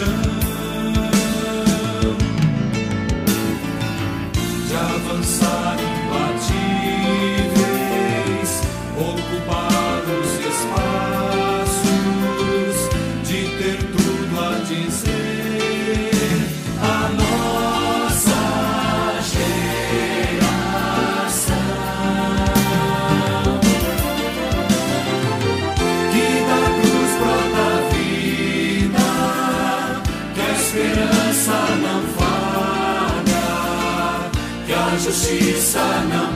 sun. 0.00 0.29
A 35.30 35.32
justiça 35.32 35.78
não 36.08 36.29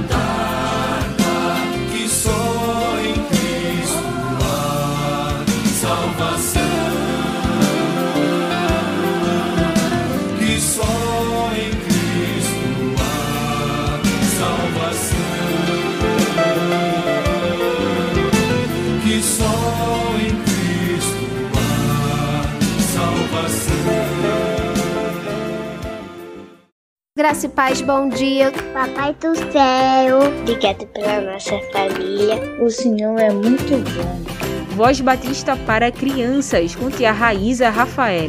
Graça 27.25 27.47
e 27.47 27.49
paz, 27.49 27.81
bom 27.81 28.11
dia. 28.11 28.53
Papai 28.75 29.15
do 29.15 29.35
céu, 29.35 30.19
obrigado 30.43 30.87
pela 30.89 31.23
nossa 31.23 31.59
família. 31.73 32.37
O 32.62 32.69
Senhor 32.69 33.19
é 33.19 33.31
muito 33.31 33.79
bom. 33.95 34.77
Voz 34.77 35.01
Batista 35.01 35.57
para 35.57 35.91
crianças 35.91 36.77
com 36.77 36.91
tia 36.91 37.13
Raíza 37.13 37.71
Rafael. 37.71 38.29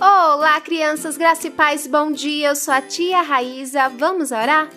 Olá, 0.00 0.60
crianças, 0.60 1.16
graça 1.16 1.46
e 1.46 1.50
paz, 1.52 1.86
bom 1.86 2.10
dia. 2.10 2.48
Eu 2.48 2.56
sou 2.56 2.74
a 2.74 2.82
tia 2.82 3.22
Raíza. 3.22 3.88
Vamos 3.90 4.32
orar? 4.32 4.70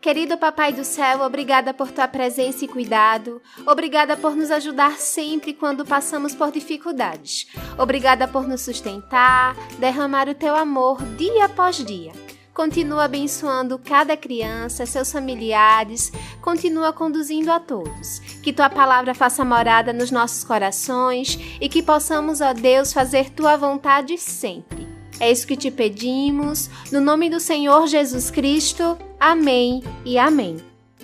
Querido 0.00 0.38
Papai 0.38 0.72
do 0.72 0.82
Céu, 0.82 1.20
obrigada 1.20 1.74
por 1.74 1.90
tua 1.90 2.08
presença 2.08 2.64
e 2.64 2.68
cuidado. 2.68 3.42
Obrigada 3.66 4.16
por 4.16 4.34
nos 4.34 4.50
ajudar 4.50 4.92
sempre 4.92 5.52
quando 5.52 5.84
passamos 5.84 6.34
por 6.34 6.50
dificuldades. 6.50 7.46
Obrigada 7.76 8.26
por 8.26 8.48
nos 8.48 8.62
sustentar, 8.62 9.54
derramar 9.78 10.26
o 10.26 10.34
teu 10.34 10.56
amor 10.56 11.02
dia 11.18 11.44
após 11.44 11.76
dia. 11.84 12.12
Continua 12.54 13.04
abençoando 13.04 13.78
cada 13.78 14.16
criança, 14.16 14.86
seus 14.86 15.12
familiares, 15.12 16.10
continua 16.40 16.94
conduzindo 16.94 17.52
a 17.52 17.60
todos. 17.60 18.20
Que 18.42 18.54
tua 18.54 18.70
palavra 18.70 19.14
faça 19.14 19.44
morada 19.44 19.92
nos 19.92 20.10
nossos 20.10 20.42
corações 20.42 21.38
e 21.60 21.68
que 21.68 21.82
possamos, 21.82 22.40
ó 22.40 22.54
Deus, 22.54 22.90
fazer 22.90 23.28
tua 23.28 23.54
vontade 23.54 24.16
sempre. 24.16 24.88
É 25.20 25.30
isso 25.30 25.46
que 25.46 25.58
te 25.58 25.70
pedimos, 25.70 26.70
no 26.90 27.02
nome 27.02 27.28
do 27.28 27.38
Senhor 27.38 27.86
Jesus 27.86 28.30
Cristo. 28.30 28.96
Amém 29.20 29.82
e 30.02 30.18
amém. 30.18 30.56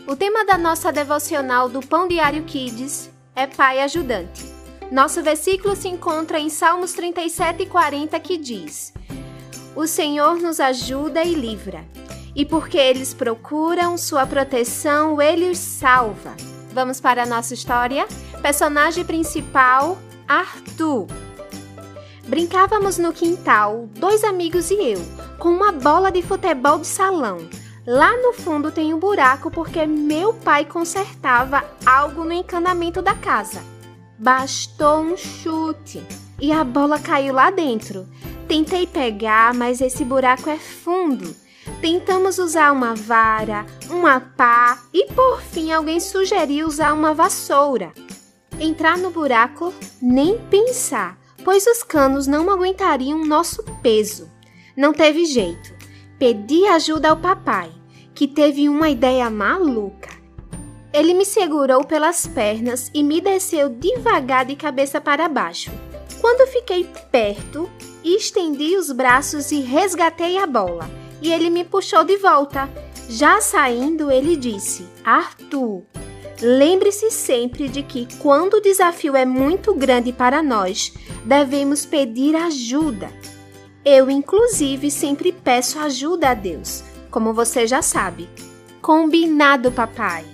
O 0.08 0.16
tema 0.16 0.42
da 0.42 0.56
nossa 0.56 0.90
devocional 0.90 1.68
do 1.68 1.82
Pão 1.82 2.08
Diário 2.08 2.44
Kids 2.44 3.10
é 3.34 3.46
Pai 3.46 3.82
Ajudante. 3.82 4.42
Nosso 4.90 5.22
versículo 5.22 5.76
se 5.76 5.88
encontra 5.88 6.40
em 6.40 6.48
Salmos 6.48 6.94
37 6.94 7.64
e 7.64 7.66
40 7.66 8.18
que 8.20 8.38
diz: 8.38 8.94
O 9.74 9.86
Senhor 9.86 10.38
nos 10.38 10.60
ajuda 10.60 11.22
e 11.22 11.34
livra, 11.34 11.84
e 12.34 12.46
porque 12.46 12.78
eles 12.78 13.12
procuram 13.12 13.98
sua 13.98 14.26
proteção, 14.26 15.20
ele 15.20 15.50
os 15.50 15.58
salva. 15.58 16.34
Vamos 16.72 16.98
para 17.02 17.24
a 17.24 17.26
nossa 17.26 17.52
história? 17.52 18.08
Personagem 18.40 19.04
principal: 19.04 19.98
Arthur. 20.26 21.06
Brincávamos 22.26 22.96
no 22.96 23.12
quintal, 23.12 23.90
dois 23.90 24.24
amigos 24.24 24.70
e 24.70 24.92
eu, 24.92 25.04
com 25.38 25.50
uma 25.50 25.70
bola 25.70 26.10
de 26.10 26.22
futebol 26.22 26.78
de 26.78 26.86
salão. 26.86 27.46
Lá 27.86 28.16
no 28.16 28.32
fundo 28.32 28.72
tem 28.72 28.92
um 28.92 28.98
buraco 28.98 29.48
porque 29.48 29.86
meu 29.86 30.34
pai 30.34 30.64
consertava 30.64 31.62
algo 31.84 32.24
no 32.24 32.32
encanamento 32.32 33.00
da 33.00 33.14
casa. 33.14 33.62
Bastou 34.18 35.02
um 35.02 35.16
chute 35.16 36.02
e 36.40 36.50
a 36.50 36.64
bola 36.64 36.98
caiu 36.98 37.32
lá 37.32 37.48
dentro. 37.52 38.08
Tentei 38.48 38.88
pegar, 38.88 39.54
mas 39.54 39.80
esse 39.80 40.04
buraco 40.04 40.50
é 40.50 40.58
fundo. 40.58 41.32
Tentamos 41.80 42.38
usar 42.38 42.72
uma 42.72 42.92
vara, 42.92 43.64
uma 43.88 44.18
pá 44.18 44.82
e 44.92 45.06
por 45.12 45.40
fim 45.40 45.70
alguém 45.70 46.00
sugeriu 46.00 46.66
usar 46.66 46.92
uma 46.92 47.14
vassoura. 47.14 47.92
Entrar 48.58 48.98
no 48.98 49.10
buraco, 49.10 49.72
nem 50.02 50.38
pensar, 50.48 51.16
pois 51.44 51.64
os 51.68 51.84
canos 51.84 52.26
não 52.26 52.50
aguentariam 52.50 53.24
nosso 53.24 53.62
peso. 53.80 54.28
Não 54.76 54.92
teve 54.92 55.24
jeito. 55.24 55.75
Pedi 56.18 56.66
ajuda 56.66 57.10
ao 57.10 57.16
papai, 57.18 57.70
que 58.14 58.26
teve 58.26 58.70
uma 58.70 58.88
ideia 58.88 59.28
maluca. 59.28 60.08
Ele 60.90 61.12
me 61.12 61.26
segurou 61.26 61.84
pelas 61.84 62.26
pernas 62.26 62.90
e 62.94 63.02
me 63.02 63.20
desceu 63.20 63.68
devagar 63.68 64.46
de 64.46 64.56
cabeça 64.56 64.98
para 64.98 65.28
baixo. 65.28 65.70
Quando 66.18 66.50
fiquei 66.50 66.88
perto, 67.12 67.68
estendi 68.02 68.78
os 68.78 68.90
braços 68.90 69.52
e 69.52 69.60
resgatei 69.60 70.38
a 70.38 70.46
bola. 70.46 70.88
E 71.20 71.30
ele 71.30 71.50
me 71.50 71.64
puxou 71.64 72.02
de 72.02 72.16
volta. 72.16 72.66
Já 73.10 73.42
saindo, 73.42 74.10
ele 74.10 74.36
disse: 74.36 74.86
Arthur, 75.04 75.82
lembre-se 76.40 77.10
sempre 77.10 77.68
de 77.68 77.82
que, 77.82 78.08
quando 78.20 78.54
o 78.54 78.62
desafio 78.62 79.14
é 79.14 79.26
muito 79.26 79.74
grande 79.74 80.14
para 80.14 80.42
nós, 80.42 80.94
devemos 81.26 81.84
pedir 81.84 82.34
ajuda. 82.34 83.10
Eu, 83.88 84.10
inclusive, 84.10 84.90
sempre 84.90 85.30
peço 85.30 85.78
ajuda 85.78 86.30
a 86.30 86.34
Deus, 86.34 86.82
como 87.08 87.32
você 87.32 87.68
já 87.68 87.80
sabe. 87.80 88.28
Combinado, 88.82 89.70
papai. 89.70 90.24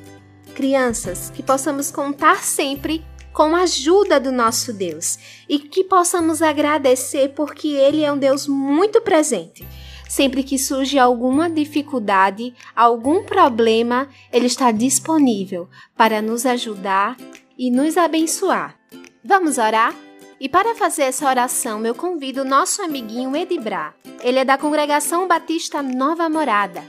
Crianças, 0.54 1.28
que 1.28 1.42
possamos 1.42 1.90
contar 1.90 2.42
sempre 2.42 3.04
com 3.30 3.54
a 3.54 3.64
ajuda 3.64 4.18
do 4.18 4.32
nosso 4.32 4.72
Deus 4.72 5.18
e 5.46 5.58
que 5.58 5.84
possamos 5.84 6.40
agradecer 6.40 7.34
porque 7.34 7.68
Ele 7.68 8.02
é 8.02 8.10
um 8.10 8.16
Deus 8.16 8.46
muito 8.46 9.02
presente. 9.02 9.68
Sempre 10.08 10.42
que 10.42 10.58
surge 10.58 10.98
alguma 10.98 11.50
dificuldade, 11.50 12.54
algum 12.74 13.22
problema, 13.22 14.08
Ele 14.32 14.46
está 14.46 14.72
disponível 14.72 15.68
para 15.94 16.22
nos 16.22 16.46
ajudar 16.46 17.18
e 17.58 17.70
nos 17.70 17.98
abençoar. 17.98 18.78
Vamos 19.22 19.58
orar? 19.58 19.94
E 20.42 20.48
para 20.48 20.74
fazer 20.74 21.02
essa 21.02 21.28
oração, 21.28 21.86
eu 21.86 21.94
convido 21.94 22.40
o 22.40 22.44
nosso 22.44 22.82
amiguinho 22.82 23.36
Edibra. 23.36 23.94
Ele 24.24 24.40
é 24.40 24.44
da 24.44 24.58
congregação 24.58 25.28
Batista 25.28 25.80
Nova 25.84 26.28
Morada. 26.28 26.82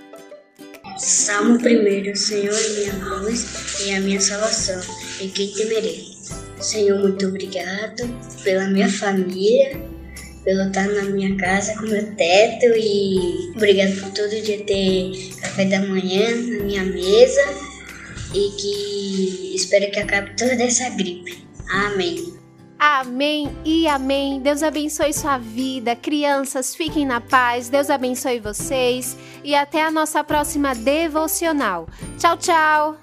Salmo 0.97 1.59
1 1.59 2.15
Senhor 2.15 2.51
é 2.51 2.69
minha 2.69 3.15
luz 3.17 3.79
e 3.85 3.93
a 3.93 3.99
minha 3.99 4.19
salvação, 4.19 4.81
em 5.21 5.29
quem 5.29 5.53
temerei. 5.53 6.03
Senhor, 6.59 6.99
muito 6.99 7.27
obrigado 7.27 8.01
pela 8.43 8.67
minha 8.69 8.89
família, 8.89 9.79
pelo 10.43 10.63
estar 10.63 10.87
na 10.87 11.03
minha 11.03 11.37
casa 11.37 11.75
com 11.75 11.83
meu 11.83 12.11
teto 12.15 12.65
e 12.75 13.51
obrigado 13.55 14.01
por 14.01 14.09
todo 14.13 14.41
dia 14.41 14.65
ter 14.65 15.31
café 15.41 15.65
da 15.65 15.79
manhã 15.79 16.27
na 16.31 16.63
minha 16.63 16.83
mesa 16.85 17.53
e 18.33 18.49
que 18.59 19.55
espero 19.55 19.91
que 19.91 19.99
acabe 19.99 20.35
toda 20.35 20.53
essa 20.53 20.89
gripe. 20.89 21.37
Amém. 21.69 22.32
Amém 22.85 23.49
e 23.63 23.87
amém. 23.87 24.41
Deus 24.41 24.61
abençoe 24.61 25.13
sua 25.13 25.37
vida. 25.37 25.95
Crianças, 25.95 26.75
fiquem 26.75 27.05
na 27.05 27.21
paz. 27.21 27.69
Deus 27.69 27.89
abençoe 27.89 28.41
vocês. 28.41 29.17
E 29.41 29.55
até 29.55 29.81
a 29.81 29.89
nossa 29.89 30.21
próxima 30.21 30.75
devocional. 30.75 31.87
Tchau, 32.19 32.35
tchau. 32.35 33.02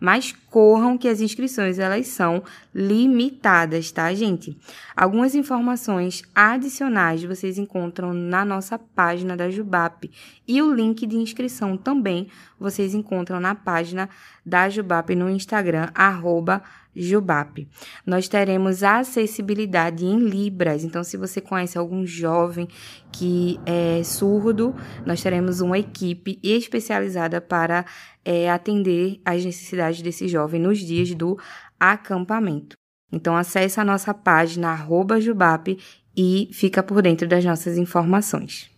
Mas 0.00 0.32
corram 0.50 0.98
que 0.98 1.08
as 1.08 1.20
inscrições 1.20 1.78
elas 1.78 2.06
são 2.08 2.42
limitadas, 2.74 3.90
tá, 3.90 4.12
gente? 4.14 4.56
Algumas 4.96 5.34
informações 5.34 6.22
adicionais 6.34 7.22
vocês 7.24 7.58
encontram 7.58 8.12
na 8.12 8.44
nossa 8.44 8.78
página 8.78 9.36
da 9.36 9.50
Jubap 9.50 10.10
e 10.46 10.62
o 10.62 10.72
link 10.72 11.06
de 11.06 11.16
inscrição 11.16 11.76
também 11.76 12.28
vocês 12.58 12.94
encontram 12.94 13.40
na 13.40 13.54
página 13.54 14.08
da 14.44 14.68
Jubap 14.68 15.14
no 15.14 15.30
Instagram 15.30 15.88
arroba 15.94 16.62
Jubap. 16.94 17.66
Nós 18.06 18.28
teremos 18.28 18.82
acessibilidade 18.82 20.04
em 20.04 20.18
Libras, 20.18 20.84
então 20.84 21.02
se 21.02 21.16
você 21.16 21.40
conhece 21.40 21.78
algum 21.78 22.06
jovem 22.06 22.68
que 23.12 23.58
é 23.64 24.02
surdo, 24.02 24.74
nós 25.06 25.22
teremos 25.22 25.60
uma 25.60 25.78
equipe 25.78 26.38
especializada 26.42 27.40
para 27.40 27.84
é, 28.24 28.50
atender 28.50 29.20
às 29.24 29.44
necessidades 29.44 30.02
desse 30.02 30.28
jovem 30.28 30.60
nos 30.60 30.78
dias 30.78 31.14
do 31.14 31.38
acampamento. 31.78 32.76
Então 33.12 33.36
acesse 33.36 33.78
a 33.78 33.84
nossa 33.84 34.12
página 34.12 34.70
arroba 34.70 35.20
Jubap 35.20 35.78
e 36.16 36.48
fica 36.52 36.82
por 36.82 37.02
dentro 37.02 37.28
das 37.28 37.44
nossas 37.44 37.78
informações. 37.78 38.73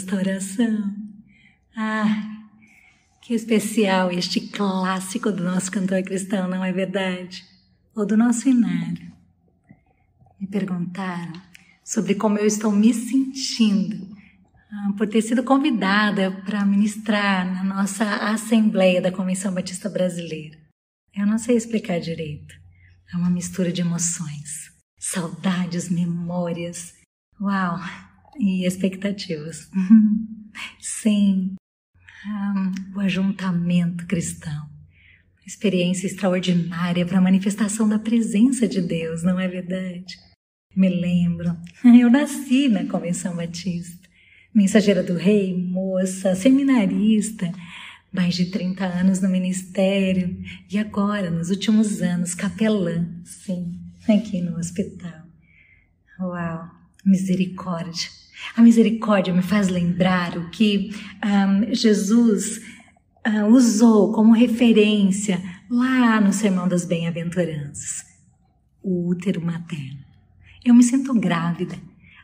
Comigo 0.00 0.10
esta 0.10 0.16
oração? 0.16 0.94
Ah, 1.76 2.46
que 3.20 3.34
especial 3.34 4.10
este 4.10 4.40
clássico 4.40 5.30
do 5.30 5.42
nosso 5.42 5.70
cantor 5.70 6.02
cristão, 6.02 6.48
não 6.48 6.64
é 6.64 6.72
verdade? 6.72 7.44
Ou 7.94 8.06
do 8.06 8.16
nosso 8.16 8.48
inário. 8.48 9.12
Me 10.40 10.46
perguntaram 10.46 11.32
sobre 11.84 12.14
como 12.14 12.38
eu 12.38 12.46
estou 12.46 12.72
me 12.72 12.94
sentindo 12.94 14.16
ah, 14.72 14.92
por 14.96 15.06
ter 15.06 15.22
sido 15.22 15.42
convidada 15.42 16.30
para 16.44 16.64
ministrar 16.64 17.44
na 17.52 17.62
nossa 17.62 18.04
Assembleia 18.04 19.02
da 19.02 19.12
Convenção 19.12 19.52
Batista 19.52 19.88
Brasileira. 19.88 20.58
Eu 21.14 21.26
não 21.26 21.38
sei 21.38 21.56
explicar 21.56 22.00
direito. 22.00 22.54
É 23.12 23.16
uma 23.16 23.28
mistura 23.28 23.72
de 23.72 23.80
emoções, 23.80 24.70
saudades, 24.98 25.90
memórias, 25.90 26.94
uau, 27.40 27.80
e 28.38 28.66
expectativas. 28.66 29.70
Sim, 30.80 31.54
um, 32.26 32.96
o 32.96 33.00
ajuntamento 33.00 34.06
cristão. 34.06 34.68
Experiência 35.46 36.06
extraordinária 36.06 37.04
para 37.04 37.18
a 37.18 37.22
manifestação 37.22 37.88
da 37.88 37.98
presença 37.98 38.68
de 38.68 38.80
Deus, 38.80 39.22
não 39.22 39.40
é 39.40 39.48
verdade? 39.48 40.16
Me 40.76 40.88
lembro, 40.88 41.56
eu 41.84 42.10
nasci 42.10 42.68
na 42.68 42.84
Convenção 42.86 43.34
Batista, 43.34 44.08
mensageira 44.54 45.02
do 45.02 45.14
Rei, 45.14 45.56
moça, 45.56 46.34
seminarista, 46.34 47.50
mais 48.12 48.34
de 48.34 48.46
30 48.46 48.84
anos 48.84 49.20
no 49.20 49.28
ministério 49.28 50.36
e 50.70 50.78
agora, 50.78 51.30
nos 51.30 51.50
últimos 51.50 52.02
anos, 52.02 52.34
capelã, 52.34 53.08
sim, 53.24 53.72
aqui 54.08 54.40
no 54.40 54.56
hospital. 54.56 55.22
Uau, 56.20 56.79
misericórdia. 57.04 58.08
A 58.56 58.62
misericórdia 58.62 59.32
me 59.32 59.42
faz 59.42 59.68
lembrar 59.68 60.36
o 60.36 60.50
que 60.50 60.90
um, 61.24 61.74
Jesus 61.74 62.60
uh, 63.26 63.46
usou 63.46 64.12
como 64.12 64.32
referência 64.32 65.40
lá 65.70 66.20
no 66.20 66.32
Sermão 66.32 66.66
das 66.66 66.84
Bem-aventuranças: 66.84 68.04
o 68.82 69.08
útero 69.08 69.44
materno. 69.44 70.00
Eu 70.64 70.74
me 70.74 70.82
sinto 70.82 71.14
grávida, 71.14 71.76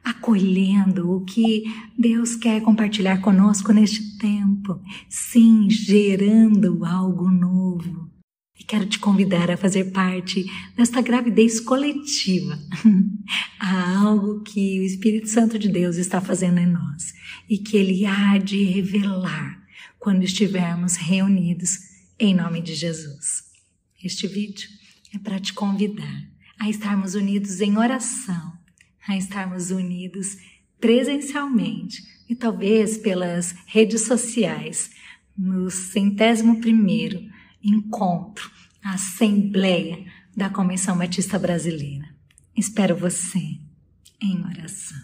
acolhendo 0.04 1.10
o 1.10 1.24
que 1.24 1.64
Deus 1.98 2.36
quer 2.36 2.60
compartilhar 2.60 3.20
conosco 3.20 3.72
neste 3.72 4.18
tempo, 4.18 4.80
sim, 5.08 5.70
gerando 5.70 6.84
algo 6.84 7.30
novo. 7.30 8.10
E 8.58 8.64
quero 8.64 8.86
te 8.86 8.98
convidar 8.98 9.50
a 9.50 9.56
fazer 9.56 9.92
parte 9.92 10.44
desta 10.76 11.00
gravidez 11.00 11.60
coletiva. 11.60 12.58
Há 13.58 13.98
algo 13.98 14.42
que 14.42 14.80
o 14.80 14.84
Espírito 14.84 15.28
Santo 15.28 15.58
de 15.58 15.68
Deus 15.68 15.96
está 15.96 16.20
fazendo 16.20 16.58
em 16.58 16.66
nós 16.66 17.14
e 17.48 17.58
que 17.58 17.76
ele 17.76 18.04
há 18.04 18.38
de 18.38 18.64
revelar 18.64 19.62
quando 19.98 20.22
estivermos 20.22 20.96
reunidos 20.96 21.78
em 22.18 22.34
nome 22.34 22.60
de 22.60 22.74
Jesus. 22.74 23.44
Este 24.02 24.26
vídeo 24.26 24.68
é 25.14 25.18
para 25.18 25.40
te 25.40 25.52
convidar 25.52 26.24
a 26.58 26.68
estarmos 26.68 27.14
unidos 27.14 27.60
em 27.60 27.76
oração, 27.76 28.52
a 29.06 29.16
estarmos 29.16 29.70
unidos 29.70 30.36
presencialmente 30.80 32.02
e 32.28 32.34
talvez 32.34 32.98
pelas 32.98 33.54
redes 33.66 34.02
sociais 34.02 34.90
no 35.36 35.70
centésimo 35.70 36.60
primeiro 36.60 37.20
encontro, 37.62 38.50
a 38.82 38.94
Assembleia 38.94 40.04
da 40.36 40.48
Convenção 40.48 40.96
Batista 40.96 41.38
Brasileira. 41.38 42.05
Espero 42.56 42.96
você 42.96 43.38
em 44.22 44.42
oração. 44.42 44.96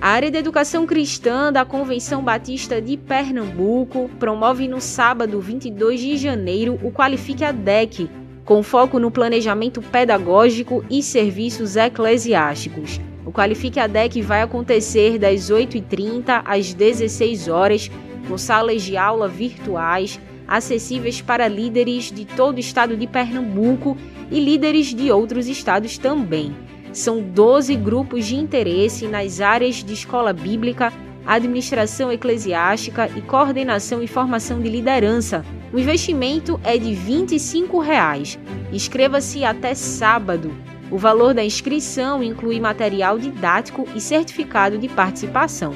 A 0.00 0.08
área 0.08 0.28
de 0.28 0.36
educação 0.36 0.84
cristã 0.84 1.52
da 1.52 1.64
Convenção 1.64 2.24
Batista 2.24 2.82
de 2.82 2.96
Pernambuco 2.96 4.10
promove 4.18 4.66
no 4.66 4.80
sábado 4.80 5.40
22 5.40 6.00
de 6.00 6.16
janeiro 6.16 6.80
o 6.82 6.90
Qualifique 6.90 7.44
a 7.44 7.52
DEC, 7.52 8.10
com 8.44 8.60
foco 8.60 8.98
no 8.98 9.08
planejamento 9.08 9.80
pedagógico 9.80 10.84
e 10.90 11.00
serviços 11.00 11.76
eclesiásticos. 11.76 13.00
O 13.24 13.30
Qualifique 13.30 13.78
a 13.78 13.86
DEC 13.86 14.20
vai 14.20 14.42
acontecer 14.42 15.16
das 15.16 15.48
8h30 15.48 16.42
às 16.44 16.74
16 16.74 17.46
horas 17.46 17.88
com 18.26 18.36
salas 18.36 18.82
de 18.82 18.96
aula 18.96 19.28
virtuais 19.28 20.20
acessíveis 20.46 21.20
para 21.20 21.48
líderes 21.48 22.10
de 22.10 22.24
todo 22.24 22.56
o 22.56 22.60
estado 22.60 22.96
de 22.96 23.06
Pernambuco 23.06 23.96
e 24.30 24.40
líderes 24.40 24.94
de 24.94 25.10
outros 25.10 25.48
estados 25.48 25.98
também. 25.98 26.54
São 26.92 27.20
12 27.20 27.74
grupos 27.76 28.26
de 28.26 28.36
interesse 28.36 29.06
nas 29.06 29.40
áreas 29.40 29.76
de 29.84 29.92
escola 29.92 30.32
bíblica, 30.32 30.92
administração 31.26 32.10
eclesiástica 32.10 33.10
e 33.16 33.20
coordenação 33.20 34.02
e 34.02 34.06
formação 34.06 34.60
de 34.60 34.68
liderança. 34.68 35.44
O 35.72 35.78
investimento 35.78 36.58
é 36.64 36.78
de 36.78 36.94
25 36.94 37.80
reais. 37.80 38.38
Inscreva-se 38.72 39.44
até 39.44 39.74
sábado. 39.74 40.52
O 40.90 40.96
valor 40.96 41.34
da 41.34 41.44
inscrição 41.44 42.22
inclui 42.22 42.60
material 42.60 43.18
didático 43.18 43.86
e 43.94 44.00
certificado 44.00 44.78
de 44.78 44.88
participação. 44.88 45.74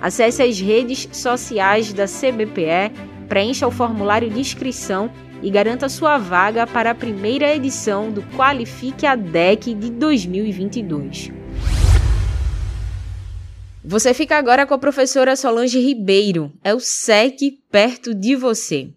Acesse 0.00 0.42
as 0.42 0.58
redes 0.60 1.08
sociais 1.12 1.92
da 1.92 2.06
CBPE, 2.06 2.92
preencha 3.28 3.66
o 3.66 3.70
formulário 3.70 4.30
de 4.30 4.40
inscrição 4.40 5.10
e 5.42 5.50
garanta 5.50 5.88
sua 5.88 6.18
vaga 6.18 6.66
para 6.66 6.90
a 6.90 6.94
primeira 6.94 7.54
edição 7.54 8.10
do 8.10 8.22
Qualifique 8.36 9.06
a 9.06 9.14
DEC 9.14 9.74
de 9.74 9.90
2022. 9.90 11.30
Você 13.84 14.12
fica 14.12 14.36
agora 14.36 14.66
com 14.66 14.74
a 14.74 14.78
professora 14.78 15.36
Solange 15.36 15.78
Ribeiro. 15.78 16.52
É 16.64 16.74
o 16.74 16.80
SEC 16.80 17.60
perto 17.70 18.12
de 18.12 18.34
você. 18.34 18.90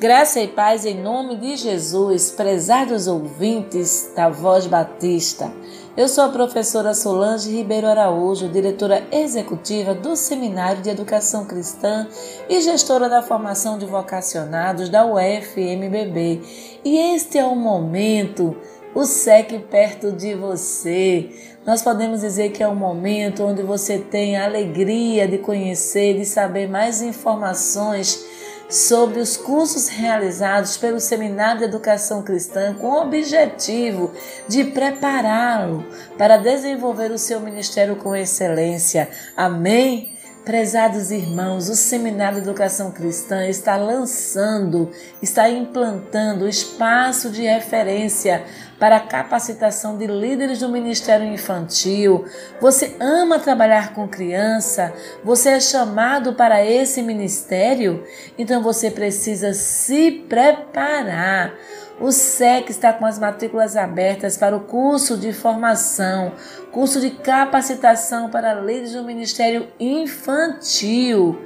Graça 0.00 0.40
e 0.40 0.46
paz 0.46 0.86
em 0.86 1.02
nome 1.02 1.34
de 1.34 1.56
Jesus, 1.56 2.30
prezados 2.30 3.08
ouvintes 3.08 4.12
da 4.14 4.28
Voz 4.28 4.64
Batista. 4.64 5.52
Eu 5.96 6.06
sou 6.06 6.22
a 6.22 6.28
professora 6.28 6.94
Solange 6.94 7.50
Ribeiro 7.50 7.88
Araújo, 7.88 8.48
diretora 8.48 9.04
executiva 9.10 9.94
do 9.94 10.14
Seminário 10.14 10.82
de 10.82 10.90
Educação 10.90 11.46
Cristã 11.46 12.06
e 12.48 12.60
gestora 12.60 13.08
da 13.08 13.22
formação 13.22 13.76
de 13.76 13.86
vocacionados 13.86 14.88
da 14.88 15.04
UFMBB. 15.04 16.42
E 16.84 16.96
este 17.16 17.36
é 17.36 17.44
o 17.44 17.56
momento, 17.56 18.56
o 18.94 19.04
SEC 19.04 19.58
perto 19.68 20.12
de 20.12 20.32
você. 20.32 21.28
Nós 21.66 21.82
podemos 21.82 22.20
dizer 22.20 22.52
que 22.52 22.62
é 22.62 22.68
um 22.68 22.76
momento 22.76 23.42
onde 23.42 23.64
você 23.64 23.98
tem 23.98 24.36
a 24.36 24.44
alegria 24.44 25.26
de 25.26 25.38
conhecer, 25.38 26.16
de 26.16 26.24
saber 26.24 26.68
mais 26.68 27.02
informações 27.02 28.24
sobre 28.68 29.20
os 29.20 29.36
cursos 29.36 29.88
realizados 29.88 30.76
pelo 30.76 31.00
Seminário 31.00 31.60
de 31.60 31.64
Educação 31.64 32.22
Cristã 32.22 32.74
com 32.74 32.88
o 32.88 33.02
objetivo 33.02 34.12
de 34.46 34.64
prepará-lo 34.64 35.86
para 36.18 36.36
desenvolver 36.36 37.10
o 37.10 37.18
seu 37.18 37.40
ministério 37.40 37.96
com 37.96 38.14
excelência. 38.14 39.08
Amém? 39.36 40.12
Prezados 40.44 41.10
irmãos, 41.10 41.68
o 41.68 41.74
Seminário 41.74 42.40
de 42.40 42.48
Educação 42.48 42.90
Cristã 42.90 43.46
está 43.46 43.76
lançando, 43.76 44.90
está 45.20 45.48
implantando 45.50 46.48
espaço 46.48 47.30
de 47.30 47.42
referência 47.42 48.44
para 48.78 48.96
a 48.96 49.00
capacitação 49.00 49.96
de 49.96 50.06
líderes 50.06 50.60
do 50.60 50.68
Ministério 50.68 51.26
Infantil. 51.26 52.24
Você 52.60 52.96
ama 53.00 53.38
trabalhar 53.38 53.92
com 53.92 54.06
criança? 54.06 54.92
Você 55.24 55.50
é 55.50 55.60
chamado 55.60 56.34
para 56.34 56.64
esse 56.64 57.02
ministério? 57.02 58.04
Então 58.38 58.62
você 58.62 58.90
precisa 58.90 59.52
se 59.52 60.10
preparar. 60.28 61.54
O 62.00 62.12
SEC 62.12 62.70
está 62.70 62.92
com 62.92 63.04
as 63.04 63.18
matrículas 63.18 63.76
abertas 63.76 64.36
para 64.36 64.56
o 64.56 64.60
curso 64.60 65.16
de 65.16 65.32
formação, 65.32 66.32
curso 66.70 67.00
de 67.00 67.10
capacitação 67.10 68.30
para 68.30 68.54
líderes 68.54 68.92
do 68.92 69.02
Ministério 69.02 69.66
Infantil. 69.80 71.36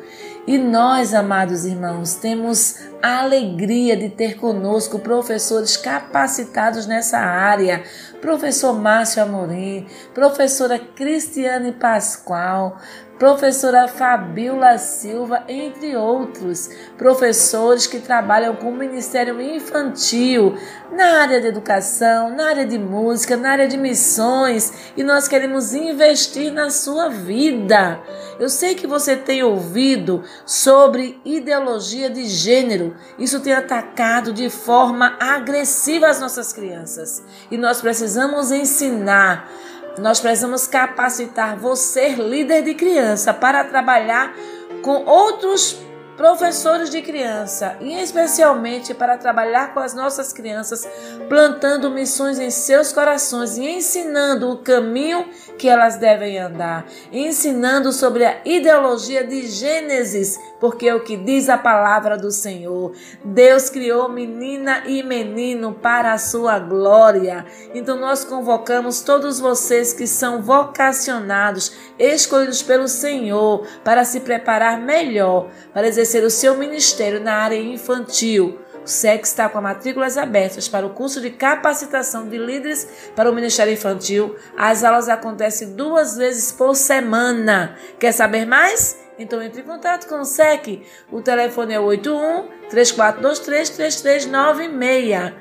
E 0.44 0.58
nós, 0.58 1.14
amados 1.14 1.64
irmãos, 1.64 2.14
temos 2.14 2.76
a 3.00 3.20
alegria 3.20 3.96
de 3.96 4.08
ter 4.08 4.36
conosco 4.36 4.98
professores 4.98 5.76
capacitados 5.76 6.84
nessa 6.84 7.18
área. 7.18 7.84
Professor 8.20 8.76
Márcio 8.76 9.22
Amorim, 9.22 9.86
professora 10.12 10.80
Cristiane 10.80 11.70
Pascoal, 11.70 12.76
professora 13.18 13.86
Fabiola 13.86 14.78
Silva, 14.78 15.44
entre 15.48 15.96
outros 15.96 16.70
professores 16.98 17.86
que 17.86 18.00
trabalham 18.00 18.56
com 18.56 18.70
o 18.70 18.76
Ministério 18.76 19.40
Infantil 19.40 20.56
na 20.90 21.20
área 21.20 21.40
de 21.40 21.46
educação, 21.46 22.30
na 22.30 22.48
área 22.48 22.66
de 22.66 22.78
música, 22.78 23.36
na 23.36 23.50
área 23.50 23.68
de 23.68 23.76
missões 23.76 24.92
e 24.96 25.02
nós 25.02 25.28
queremos 25.28 25.72
investir 25.72 26.52
na 26.52 26.68
sua 26.70 27.08
vida. 27.08 28.00
Eu 28.38 28.48
sei 28.48 28.74
que 28.74 28.86
você 28.86 29.16
tem 29.16 29.42
ouvido 29.42 30.24
sobre 30.44 31.20
ideologia 31.24 32.10
de 32.10 32.24
gênero. 32.24 32.96
Isso 33.18 33.40
tem 33.40 33.52
atacado 33.52 34.32
de 34.32 34.50
forma 34.50 35.16
agressiva 35.20 36.08
as 36.08 36.20
nossas 36.20 36.52
crianças 36.52 37.22
e 37.50 37.56
nós 37.56 37.80
precisamos 37.80 38.50
ensinar 38.50 39.48
nós 39.98 40.20
precisamos 40.20 40.66
capacitar 40.66 41.56
você, 41.56 42.10
líder 42.10 42.62
de 42.62 42.74
criança, 42.74 43.32
para 43.34 43.64
trabalhar 43.64 44.34
com 44.82 45.04
outros 45.04 45.78
professores 46.16 46.90
de 46.90 47.00
criança 47.02 47.76
e 47.80 47.94
especialmente 48.00 48.94
para 48.94 49.16
trabalhar 49.16 49.72
com 49.72 49.80
as 49.80 49.94
nossas 49.94 50.32
crianças, 50.32 50.86
plantando 51.28 51.90
missões 51.90 52.38
em 52.38 52.50
seus 52.50 52.92
corações 52.92 53.56
e 53.56 53.66
ensinando 53.66 54.50
o 54.50 54.58
caminho 54.58 55.26
que 55.58 55.68
elas 55.68 55.96
devem 55.96 56.38
andar, 56.38 56.86
ensinando 57.12 57.92
sobre 57.92 58.24
a 58.24 58.40
ideologia 58.44 59.24
de 59.24 59.46
Gênesis, 59.46 60.38
porque 60.60 60.88
é 60.88 60.94
o 60.94 61.02
que 61.02 61.16
diz 61.16 61.48
a 61.48 61.58
palavra 61.58 62.16
do 62.16 62.30
Senhor. 62.30 62.92
Deus 63.24 63.70
criou 63.70 64.08
menina 64.08 64.82
e 64.86 65.02
menino 65.02 65.72
para 65.72 66.12
a 66.12 66.18
sua 66.18 66.58
glória. 66.58 67.44
Então 67.74 67.98
nós 67.98 68.24
convocamos 68.24 69.00
todos 69.02 69.40
vocês 69.40 69.92
que 69.92 70.06
são 70.06 70.42
vocacionados, 70.42 71.72
escolhidos 72.02 72.62
pelo 72.62 72.88
Senhor, 72.88 73.66
para 73.84 74.04
se 74.04 74.20
preparar 74.20 74.80
melhor 74.80 75.50
para 75.72 75.86
exercer 75.86 76.24
o 76.24 76.30
seu 76.30 76.56
ministério 76.56 77.20
na 77.20 77.34
área 77.34 77.56
infantil. 77.56 78.58
O 78.84 78.88
SEC 78.88 79.22
está 79.22 79.48
com 79.48 79.60
matrículas 79.60 80.18
abertas 80.18 80.68
para 80.68 80.84
o 80.84 80.90
curso 80.90 81.20
de 81.20 81.30
capacitação 81.30 82.28
de 82.28 82.36
líderes 82.36 82.88
para 83.14 83.30
o 83.30 83.34
Ministério 83.34 83.72
Infantil. 83.72 84.34
As 84.56 84.82
aulas 84.82 85.08
acontecem 85.08 85.76
duas 85.76 86.16
vezes 86.16 86.50
por 86.50 86.74
semana. 86.74 87.76
Quer 88.00 88.10
saber 88.10 88.44
mais? 88.44 88.98
Então 89.16 89.40
entre 89.40 89.60
em 89.60 89.64
contato 89.64 90.08
com 90.08 90.20
o 90.20 90.24
SEC. 90.24 90.82
O 91.12 91.22
telefone 91.22 91.74
é 91.74 91.80
81 91.80 92.48
3423 92.70 93.70
3396. 93.70 95.32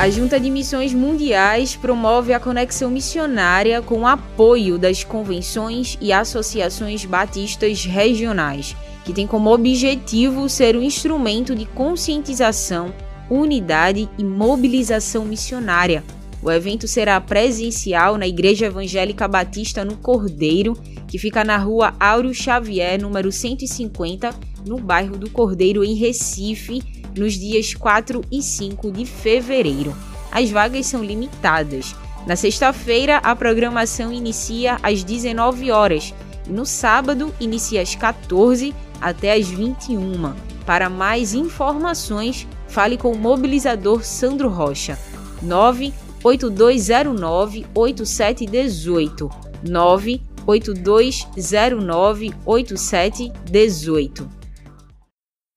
A 0.00 0.08
Junta 0.08 0.40
de 0.40 0.50
Missões 0.50 0.94
Mundiais 0.94 1.76
promove 1.76 2.32
a 2.32 2.40
conexão 2.40 2.90
missionária 2.90 3.82
com 3.82 4.00
o 4.00 4.06
apoio 4.06 4.78
das 4.78 5.04
convenções 5.04 5.98
e 6.00 6.10
associações 6.10 7.04
batistas 7.04 7.84
regionais, 7.84 8.74
que 9.04 9.12
tem 9.12 9.26
como 9.26 9.52
objetivo 9.52 10.48
ser 10.48 10.74
um 10.74 10.82
instrumento 10.82 11.54
de 11.54 11.66
conscientização, 11.66 12.94
unidade 13.28 14.08
e 14.16 14.24
mobilização 14.24 15.26
missionária. 15.26 16.02
O 16.42 16.50
evento 16.50 16.88
será 16.88 17.20
presencial 17.20 18.16
na 18.16 18.26
Igreja 18.26 18.64
Evangélica 18.64 19.28
Batista 19.28 19.84
no 19.84 19.98
Cordeiro, 19.98 20.78
que 21.06 21.18
fica 21.18 21.44
na 21.44 21.58
rua 21.58 21.94
Áureo 22.00 22.32
Xavier, 22.32 22.98
número 22.98 23.30
150, 23.30 24.34
no 24.66 24.78
bairro 24.78 25.18
do 25.18 25.28
Cordeiro, 25.28 25.84
em 25.84 25.94
Recife, 25.94 26.80
nos 27.16 27.34
dias 27.34 27.74
4 27.74 28.22
e 28.30 28.42
5 28.42 28.90
de 28.90 29.04
fevereiro. 29.04 29.94
As 30.30 30.50
vagas 30.50 30.86
são 30.86 31.04
limitadas. 31.04 31.94
Na 32.26 32.36
sexta-feira, 32.36 33.16
a 33.18 33.34
programação 33.34 34.12
inicia 34.12 34.78
às 34.82 35.02
19 35.02 35.70
horas 35.70 36.14
e 36.46 36.52
no 36.52 36.66
sábado 36.66 37.34
inicia 37.40 37.80
às 37.82 37.94
14 37.94 38.74
até 39.00 39.32
às 39.32 39.48
21. 39.48 40.34
Para 40.66 40.90
mais 40.90 41.34
informações, 41.34 42.46
fale 42.68 42.96
com 42.96 43.12
o 43.12 43.18
mobilizador 43.18 44.04
Sandro 44.04 44.48
Rocha. 44.48 44.96
98209 45.42 47.66
8718 47.74 49.28
98209 49.64 52.32
8718 52.44 54.39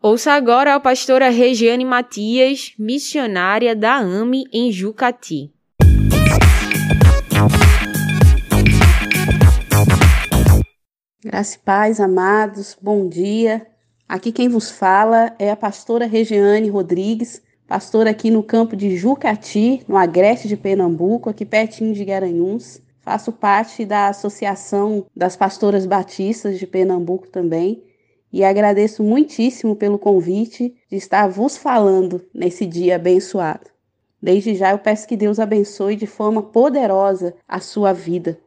Ouça 0.06 0.34
agora 0.34 0.76
a 0.76 0.82
pastora 0.82 1.30
Regiane 1.30 1.86
Matias, 1.86 2.74
missionária 2.78 3.74
da 3.74 3.96
AME 3.96 4.44
em 4.52 4.70
Jucati. 4.70 5.50
Graça 11.24 11.56
e 11.56 11.60
paz, 11.60 12.02
amados, 12.02 12.76
bom 12.82 13.08
dia. 13.08 13.66
Aqui 14.06 14.34
quem 14.34 14.50
vos 14.50 14.70
fala 14.70 15.34
é 15.40 15.50
a 15.50 15.56
pastora 15.56 16.06
Regiane 16.06 16.68
Rodrigues, 16.68 17.42
pastora 17.66 18.10
aqui 18.10 18.30
no 18.30 18.44
campo 18.44 18.76
de 18.76 18.98
Jucati, 18.98 19.86
no 19.88 19.96
Agreste 19.96 20.50
de 20.50 20.58
Pernambuco, 20.58 21.30
aqui 21.30 21.46
pertinho 21.46 21.94
de 21.94 22.04
Garanhuns. 22.04 22.82
Faço 23.00 23.32
parte 23.32 23.86
da 23.86 24.10
Associação 24.10 25.06
das 25.16 25.38
Pastoras 25.38 25.86
Batistas 25.86 26.60
de 26.60 26.68
Pernambuco 26.68 27.30
também 27.30 27.82
e 28.34 28.44
agradeço 28.44 29.04
muitíssimo 29.04 29.76
pelo 29.76 30.00
convite 30.00 30.76
de 30.90 30.98
estar 30.98 31.28
vos 31.28 31.56
falando 31.56 32.26
nesse 32.34 32.66
dia 32.66 32.96
abençoado. 32.96 33.70
Desde 34.20 34.56
já 34.56 34.72
eu 34.72 34.80
peço 34.80 35.08
que 35.08 35.16
Deus 35.16 35.40
abençoe 35.40 35.96
de 35.96 36.08
forma 36.08 36.42
poderosa 36.42 37.36
a 37.48 37.60
sua 37.60 37.94
vida. 37.94 38.40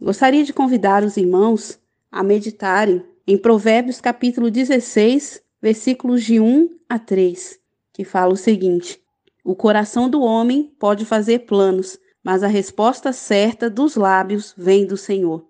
Gostaria 0.00 0.42
de 0.42 0.52
convidar 0.54 1.04
os 1.04 1.18
irmãos 1.18 1.78
a 2.10 2.22
meditarem 2.22 3.04
em 3.26 3.36
Provérbios 3.36 4.00
capítulo 4.00 4.50
16, 4.50 5.42
versículos 5.60 6.24
de 6.24 6.40
1 6.40 6.70
a 6.88 6.98
3, 6.98 7.58
que 7.92 8.04
fala 8.04 8.32
o 8.32 8.36
seguinte: 8.36 8.98
O 9.44 9.54
coração 9.54 10.08
do 10.08 10.22
homem 10.22 10.72
pode 10.78 11.04
fazer 11.04 11.40
planos, 11.40 11.98
mas 12.22 12.42
a 12.42 12.48
resposta 12.48 13.12
certa 13.12 13.68
dos 13.68 13.94
lábios 13.96 14.54
vem 14.56 14.86
do 14.86 14.96
Senhor. 14.96 15.44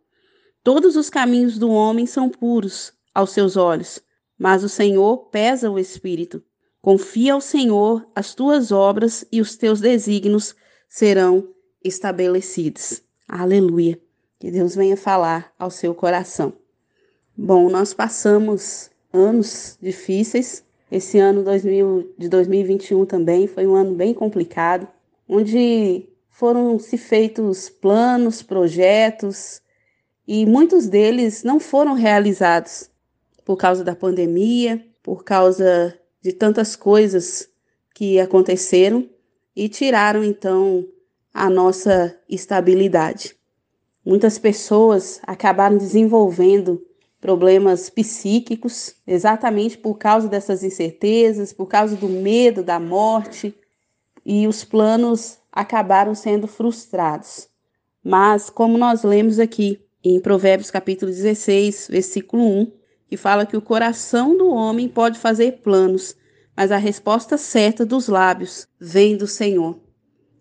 Todos 0.64 0.96
os 0.96 1.09
caminhos 1.11 1.59
do 1.59 1.70
homem 1.70 2.07
são 2.07 2.28
puros, 2.28 2.92
aos 3.14 3.31
seus 3.31 3.57
olhos, 3.57 4.03
mas 4.37 4.64
o 4.64 4.68
Senhor 4.68 5.29
pesa 5.31 5.70
o 5.70 5.79
espírito. 5.79 6.42
Confia 6.83 7.35
ao 7.35 7.40
Senhor 7.40 8.07
as 8.14 8.35
tuas 8.35 8.72
obras 8.72 9.24
e 9.31 9.40
os 9.40 9.57
teus 9.57 9.81
desígnios 9.81 10.55
serão 10.88 11.48
estabelecidos. 11.83 13.03
Aleluia. 13.27 13.98
Que 14.38 14.50
Deus 14.50 14.74
venha 14.74 14.96
falar 14.96 15.55
ao 15.59 15.70
seu 15.70 15.94
coração. 15.94 16.53
Bom, 17.37 17.70
nós 17.70 17.94
passamos 17.94 18.90
anos 19.12 19.79
difíceis. 19.81 20.64
Esse 20.90 21.18
ano 21.18 21.42
2000, 21.42 22.14
de 22.18 22.29
2021 22.29 23.07
também 23.07 23.46
foi 23.46 23.66
um 23.66 23.74
ano 23.74 23.94
bem 23.94 24.12
complicado, 24.12 24.87
onde 25.27 26.07
foram 26.29 26.79
se 26.79 26.98
feitos 26.98 27.68
planos, 27.70 28.42
projetos, 28.42 29.62
e 30.29 30.44
muitos 30.44 30.87
deles 30.87 31.42
não 31.42 31.59
foram 31.59 31.94
realizados 31.94 32.90
por 33.44 33.57
causa 33.57 33.85
da 33.85 33.94
pandemia, 33.94 34.85
por 35.02 35.24
causa 35.24 35.98
de 36.22 36.33
tantas 36.33 36.74
coisas 36.74 37.48
que 37.94 38.18
aconteceram 38.18 39.09
e 39.54 39.68
tiraram 39.68 40.24
então 40.24 40.87
a 41.33 41.50
nossa 41.50 42.18
estabilidade. 42.28 43.37
Muitas 44.04 44.38
pessoas 44.38 45.20
acabaram 45.22 45.76
desenvolvendo 45.76 46.85
problemas 47.20 47.88
psíquicos 47.88 48.94
exatamente 49.07 49.78
por 49.78 49.96
causa 49.96 50.28
dessas 50.28 50.62
incertezas, 50.62 51.52
por 51.52 51.66
causa 51.66 51.96
do 51.96 52.09
medo 52.09 52.62
da 52.62 52.78
morte, 52.78 53.54
e 54.24 54.46
os 54.46 54.64
planos 54.64 55.38
acabaram 55.50 56.14
sendo 56.14 56.46
frustrados. 56.46 57.48
Mas, 58.02 58.50
como 58.50 58.76
nós 58.76 59.02
lemos 59.02 59.38
aqui 59.38 59.80
em 60.02 60.20
Provérbios 60.20 60.70
capítulo 60.70 61.11
16, 61.11 61.88
versículo 61.90 62.42
1, 62.42 62.72
que 63.14 63.16
fala 63.16 63.46
que 63.46 63.57
o 63.57 63.62
coração 63.62 64.37
do 64.37 64.48
homem 64.48 64.88
pode 64.88 65.20
fazer 65.20 65.61
planos, 65.62 66.16
mas 66.57 66.72
a 66.72 66.77
resposta 66.77 67.38
certa 67.38 67.87
dos 67.87 68.09
lábios 68.09 68.66
vem 68.81 69.16
do 69.16 69.29
Senhor. 69.29 69.79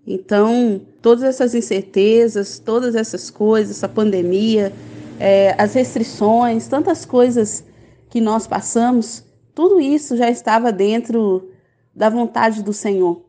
Então, 0.07 0.81
todas 0.99 1.23
essas 1.23 1.53
incertezas, 1.53 2.57
todas 2.57 2.95
essas 2.95 3.29
coisas, 3.29 3.77
essa 3.77 3.87
pandemia, 3.87 4.73
é, 5.19 5.55
as 5.55 5.75
restrições, 5.75 6.67
tantas 6.67 7.05
coisas 7.05 7.63
que 8.09 8.19
nós 8.19 8.47
passamos, 8.47 9.23
tudo 9.53 9.79
isso 9.79 10.17
já 10.17 10.31
estava 10.31 10.71
dentro 10.71 11.51
da 11.93 12.09
vontade 12.09 12.63
do 12.63 12.73
Senhor. 12.73 13.23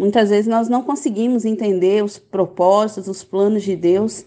Muitas 0.00 0.30
vezes 0.30 0.46
nós 0.46 0.66
não 0.66 0.80
conseguimos 0.80 1.44
entender 1.44 2.02
os 2.02 2.16
propósitos, 2.16 3.06
os 3.06 3.22
planos 3.22 3.64
de 3.64 3.76
Deus 3.76 4.24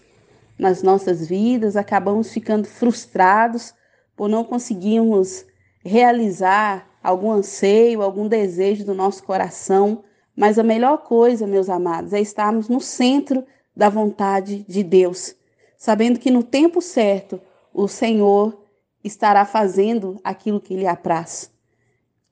nas 0.56 0.84
nossas 0.84 1.26
vidas, 1.26 1.74
acabamos 1.74 2.30
ficando 2.32 2.68
frustrados 2.68 3.74
por 4.16 4.28
não 4.28 4.42
conseguirmos 4.42 5.44
realizar 5.84 6.88
algum 7.02 7.30
anseio, 7.30 8.02
algum 8.02 8.26
desejo 8.26 8.84
do 8.84 8.94
nosso 8.94 9.22
coração. 9.22 10.02
Mas 10.34 10.58
a 10.58 10.62
melhor 10.62 10.98
coisa, 10.98 11.46
meus 11.46 11.68
amados, 11.68 12.12
é 12.12 12.20
estarmos 12.20 12.68
no 12.68 12.80
centro 12.80 13.44
da 13.76 13.88
vontade 13.88 14.64
de 14.66 14.82
Deus, 14.82 15.36
sabendo 15.76 16.18
que 16.18 16.30
no 16.30 16.42
tempo 16.42 16.80
certo 16.80 17.40
o 17.72 17.86
Senhor 17.86 18.64
estará 19.04 19.44
fazendo 19.44 20.18
aquilo 20.24 20.60
que 20.60 20.74
lhe 20.74 20.86
apraz. 20.86 21.50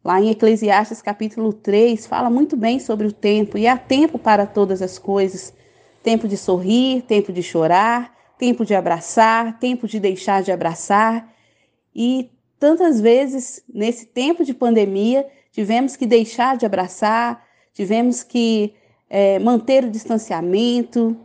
Lá 0.02 0.20
em 0.20 0.30
Eclesiastes 0.30 1.00
capítulo 1.00 1.52
3, 1.52 2.06
fala 2.06 2.28
muito 2.28 2.56
bem 2.56 2.78
sobre 2.80 3.06
o 3.06 3.12
tempo, 3.12 3.56
e 3.56 3.66
há 3.66 3.76
tempo 3.76 4.18
para 4.18 4.46
todas 4.46 4.82
as 4.82 4.98
coisas: 4.98 5.52
tempo 6.02 6.26
de 6.26 6.36
sorrir, 6.36 7.02
tempo 7.02 7.32
de 7.32 7.42
chorar, 7.42 8.14
tempo 8.38 8.64
de 8.64 8.74
abraçar, 8.74 9.58
tempo 9.58 9.86
de 9.86 10.00
deixar 10.00 10.42
de 10.42 10.52
abraçar. 10.52 11.33
E 11.94 12.30
tantas 12.58 13.00
vezes, 13.00 13.62
nesse 13.72 14.06
tempo 14.06 14.44
de 14.44 14.52
pandemia, 14.52 15.26
tivemos 15.52 15.96
que 15.96 16.06
deixar 16.06 16.56
de 16.56 16.66
abraçar, 16.66 17.44
tivemos 17.72 18.22
que 18.22 18.74
é, 19.08 19.38
manter 19.38 19.84
o 19.84 19.90
distanciamento, 19.90 21.16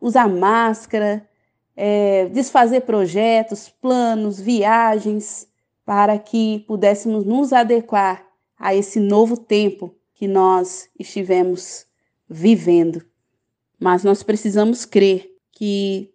usar 0.00 0.28
máscara, 0.28 1.28
é, 1.76 2.26
desfazer 2.26 2.82
projetos, 2.82 3.68
planos, 3.68 4.40
viagens 4.40 5.46
para 5.84 6.18
que 6.18 6.64
pudéssemos 6.66 7.24
nos 7.24 7.52
adequar 7.52 8.26
a 8.58 8.74
esse 8.74 9.00
novo 9.00 9.36
tempo 9.36 9.94
que 10.14 10.28
nós 10.28 10.88
estivemos 10.98 11.86
vivendo. 12.28 13.02
Mas 13.78 14.04
nós 14.04 14.22
precisamos 14.22 14.84
crer 14.84 15.30
que 15.52 16.12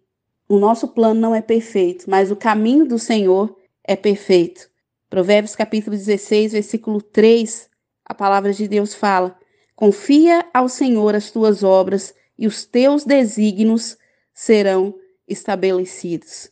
o 0.48 0.58
nosso 0.58 0.88
plano 0.88 1.20
não 1.20 1.34
é 1.34 1.40
perfeito, 1.40 2.08
mas 2.08 2.30
o 2.30 2.36
caminho 2.36 2.86
do 2.86 2.98
Senhor 2.98 3.56
é 3.86 3.96
perfeito. 3.96 4.68
Provérbios 5.08 5.54
capítulo 5.54 5.96
16, 5.96 6.52
versículo 6.52 7.00
3, 7.00 7.70
a 8.04 8.14
palavra 8.14 8.52
de 8.52 8.66
Deus 8.66 8.94
fala: 8.94 9.38
Confia 9.74 10.44
ao 10.52 10.68
Senhor 10.68 11.14
as 11.14 11.30
tuas 11.30 11.62
obras 11.62 12.14
e 12.38 12.46
os 12.46 12.66
teus 12.66 13.04
desígnios 13.04 13.96
serão 14.34 14.94
estabelecidos. 15.28 16.50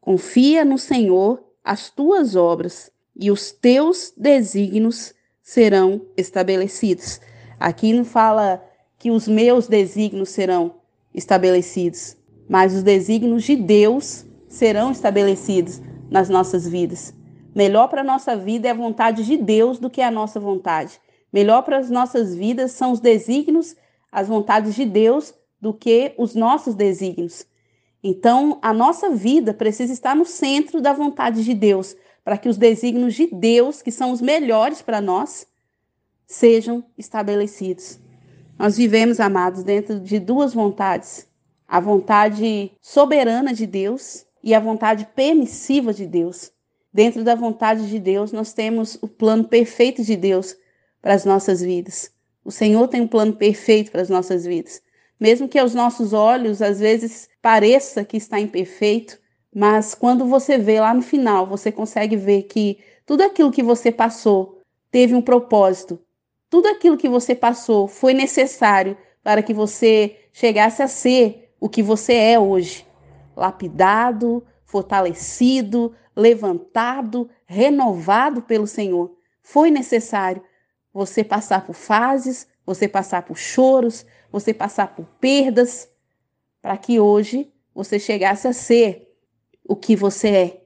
Confia 0.00 0.64
no 0.64 0.78
Senhor 0.78 1.44
as 1.62 1.90
tuas 1.90 2.34
obras 2.34 2.90
e 3.14 3.30
os 3.30 3.52
teus 3.52 4.12
desígnios 4.16 5.14
serão 5.42 6.06
estabelecidos. 6.16 7.20
Aqui 7.58 7.92
não 7.92 8.04
fala 8.04 8.64
que 8.98 9.10
os 9.10 9.28
meus 9.28 9.68
desígnios 9.68 10.30
serão 10.30 10.76
estabelecidos, 11.14 12.16
mas 12.48 12.74
os 12.74 12.82
desígnios 12.82 13.44
de 13.44 13.56
Deus 13.56 14.24
serão 14.48 14.90
estabelecidos 14.90 15.80
nas 16.10 16.28
nossas 16.28 16.66
vidas. 16.66 17.14
Melhor 17.54 17.88
para 17.88 18.00
a 18.00 18.04
nossa 18.04 18.36
vida 18.36 18.68
é 18.68 18.70
a 18.70 18.74
vontade 18.74 19.24
de 19.24 19.36
Deus 19.36 19.78
do 19.78 19.88
que 19.88 20.02
a 20.02 20.10
nossa 20.10 20.40
vontade. 20.40 21.00
Melhor 21.32 21.62
para 21.62 21.78
as 21.78 21.90
nossas 21.90 22.34
vidas 22.34 22.72
são 22.72 22.92
os 22.92 23.00
desígnios, 23.00 23.76
as 24.10 24.28
vontades 24.28 24.74
de 24.74 24.84
Deus 24.84 25.32
do 25.60 25.72
que 25.72 26.12
os 26.18 26.34
nossos 26.34 26.74
desígnios. 26.74 27.46
Então, 28.02 28.58
a 28.62 28.72
nossa 28.72 29.10
vida 29.10 29.52
precisa 29.52 29.92
estar 29.92 30.16
no 30.16 30.24
centro 30.24 30.80
da 30.80 30.92
vontade 30.92 31.44
de 31.44 31.54
Deus, 31.54 31.94
para 32.24 32.38
que 32.38 32.48
os 32.48 32.56
desígnios 32.56 33.14
de 33.14 33.26
Deus, 33.26 33.82
que 33.82 33.90
são 33.90 34.10
os 34.10 34.20
melhores 34.20 34.80
para 34.80 35.00
nós, 35.00 35.46
sejam 36.26 36.84
estabelecidos. 36.96 37.98
Nós 38.58 38.76
vivemos, 38.76 39.20
amados, 39.20 39.62
dentro 39.62 40.00
de 40.00 40.18
duas 40.18 40.54
vontades: 40.54 41.28
a 41.68 41.78
vontade 41.78 42.72
soberana 42.80 43.52
de 43.52 43.66
Deus 43.66 44.26
e 44.42 44.54
a 44.54 44.60
vontade 44.60 45.06
permissiva 45.14 45.92
de 45.92 46.06
Deus. 46.06 46.52
Dentro 46.92 47.22
da 47.22 47.34
vontade 47.34 47.88
de 47.88 47.98
Deus, 47.98 48.32
nós 48.32 48.52
temos 48.52 48.98
o 49.00 49.06
plano 49.06 49.44
perfeito 49.44 50.02
de 50.02 50.16
Deus 50.16 50.56
para 51.00 51.14
as 51.14 51.24
nossas 51.24 51.60
vidas. 51.60 52.10
O 52.44 52.50
Senhor 52.50 52.88
tem 52.88 53.00
um 53.02 53.06
plano 53.06 53.34
perfeito 53.34 53.92
para 53.92 54.02
as 54.02 54.08
nossas 54.08 54.44
vidas. 54.44 54.82
Mesmo 55.18 55.48
que 55.48 55.58
aos 55.58 55.74
nossos 55.74 56.12
olhos, 56.12 56.62
às 56.62 56.80
vezes, 56.80 57.28
pareça 57.42 58.04
que 58.04 58.16
está 58.16 58.40
imperfeito, 58.40 59.18
mas 59.54 59.94
quando 59.94 60.24
você 60.24 60.56
vê 60.56 60.80
lá 60.80 60.94
no 60.94 61.02
final, 61.02 61.46
você 61.46 61.70
consegue 61.70 62.16
ver 62.16 62.44
que 62.44 62.78
tudo 63.04 63.22
aquilo 63.22 63.50
que 63.50 63.62
você 63.62 63.92
passou 63.92 64.60
teve 64.90 65.14
um 65.14 65.22
propósito. 65.22 66.00
Tudo 66.48 66.68
aquilo 66.68 66.96
que 66.96 67.08
você 67.08 67.34
passou 67.34 67.86
foi 67.86 68.14
necessário 68.14 68.96
para 69.22 69.42
que 69.42 69.52
você 69.52 70.16
chegasse 70.32 70.82
a 70.82 70.88
ser 70.88 71.52
o 71.60 71.68
que 71.68 71.82
você 71.82 72.14
é 72.14 72.38
hoje. 72.38 72.86
Lapidado, 73.36 74.44
fortalecido, 74.64 75.94
levantado, 76.14 77.28
renovado 77.46 78.42
pelo 78.42 78.66
Senhor. 78.66 79.16
Foi 79.42 79.70
necessário 79.70 80.42
você 80.92 81.24
passar 81.24 81.64
por 81.64 81.74
fases, 81.74 82.46
você 82.64 82.88
passar 82.88 83.22
por 83.22 83.36
choros, 83.36 84.04
você 84.30 84.52
passar 84.52 84.94
por 84.94 85.06
perdas, 85.20 85.88
para 86.60 86.76
que 86.76 87.00
hoje 87.00 87.52
você 87.74 87.98
chegasse 87.98 88.46
a 88.46 88.52
ser 88.52 89.12
o 89.66 89.74
que 89.74 89.96
você 89.96 90.28
é. 90.28 90.60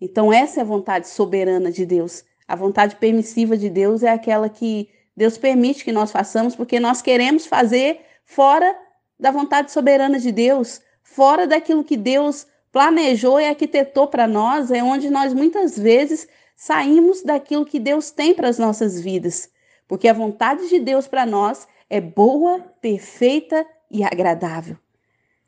Então, 0.00 0.32
essa 0.32 0.60
é 0.60 0.62
a 0.62 0.66
vontade 0.66 1.08
soberana 1.08 1.70
de 1.70 1.86
Deus. 1.86 2.24
A 2.46 2.54
vontade 2.54 2.96
permissiva 2.96 3.56
de 3.56 3.70
Deus 3.70 4.02
é 4.02 4.10
aquela 4.10 4.48
que 4.48 4.90
Deus 5.16 5.38
permite 5.38 5.84
que 5.84 5.92
nós 5.92 6.12
façamos 6.12 6.54
porque 6.54 6.78
nós 6.78 7.00
queremos 7.00 7.46
fazer 7.46 8.00
fora 8.24 8.76
da 9.18 9.30
vontade 9.30 9.72
soberana 9.72 10.18
de 10.18 10.30
Deus, 10.30 10.82
fora 11.16 11.46
daquilo 11.46 11.82
que 11.82 11.96
Deus 11.96 12.46
planejou 12.70 13.40
e 13.40 13.46
arquitetou 13.46 14.06
para 14.06 14.28
nós, 14.28 14.70
é 14.70 14.82
onde 14.82 15.08
nós 15.08 15.32
muitas 15.32 15.78
vezes 15.78 16.28
saímos 16.54 17.22
daquilo 17.22 17.64
que 17.64 17.80
Deus 17.80 18.10
tem 18.10 18.34
para 18.34 18.48
as 18.48 18.58
nossas 18.58 19.00
vidas. 19.00 19.50
Porque 19.88 20.08
a 20.08 20.12
vontade 20.12 20.68
de 20.68 20.78
Deus 20.78 21.08
para 21.08 21.24
nós 21.24 21.66
é 21.88 22.02
boa, 22.02 22.60
perfeita 22.82 23.66
e 23.90 24.04
agradável. 24.04 24.76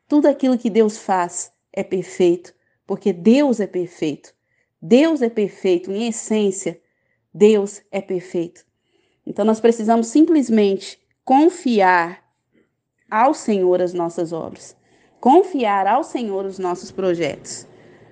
Tudo 0.08 0.26
aquilo 0.26 0.56
que 0.56 0.70
Deus 0.70 0.96
faz 0.96 1.52
é 1.70 1.82
perfeito, 1.82 2.54
porque 2.86 3.12
Deus 3.12 3.60
é 3.60 3.66
perfeito. 3.66 4.32
Deus 4.80 5.20
é 5.20 5.28
perfeito 5.28 5.92
em 5.92 6.08
essência. 6.08 6.80
Deus 7.34 7.82
é 7.92 8.00
perfeito. 8.00 8.64
Então 9.26 9.44
nós 9.44 9.60
precisamos 9.60 10.06
simplesmente 10.06 10.98
confiar 11.26 12.24
ao 13.10 13.34
Senhor 13.34 13.82
as 13.82 13.92
nossas 13.92 14.32
obras, 14.32 14.74
confiar 15.20 15.86
ao 15.86 16.04
Senhor 16.04 16.44
os 16.44 16.58
nossos 16.58 16.90
projetos. 16.90 17.66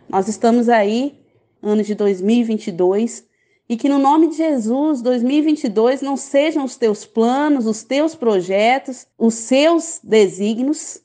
Nós 0.09 0.29
estamos 0.29 0.69
aí, 0.69 1.19
ano 1.63 1.83
de 1.83 1.95
2022, 1.95 3.25
e 3.69 3.77
que 3.77 3.89
no 3.89 3.99
nome 3.99 4.29
de 4.29 4.37
Jesus, 4.37 5.03
2022 5.03 6.01
não 6.01 6.17
sejam 6.17 6.65
os 6.65 6.77
teus 6.77 7.05
planos, 7.05 7.67
os 7.67 7.83
teus 7.83 8.15
projetos, 8.15 9.07
os 9.19 9.35
seus 9.35 10.01
desígnios, 10.03 11.01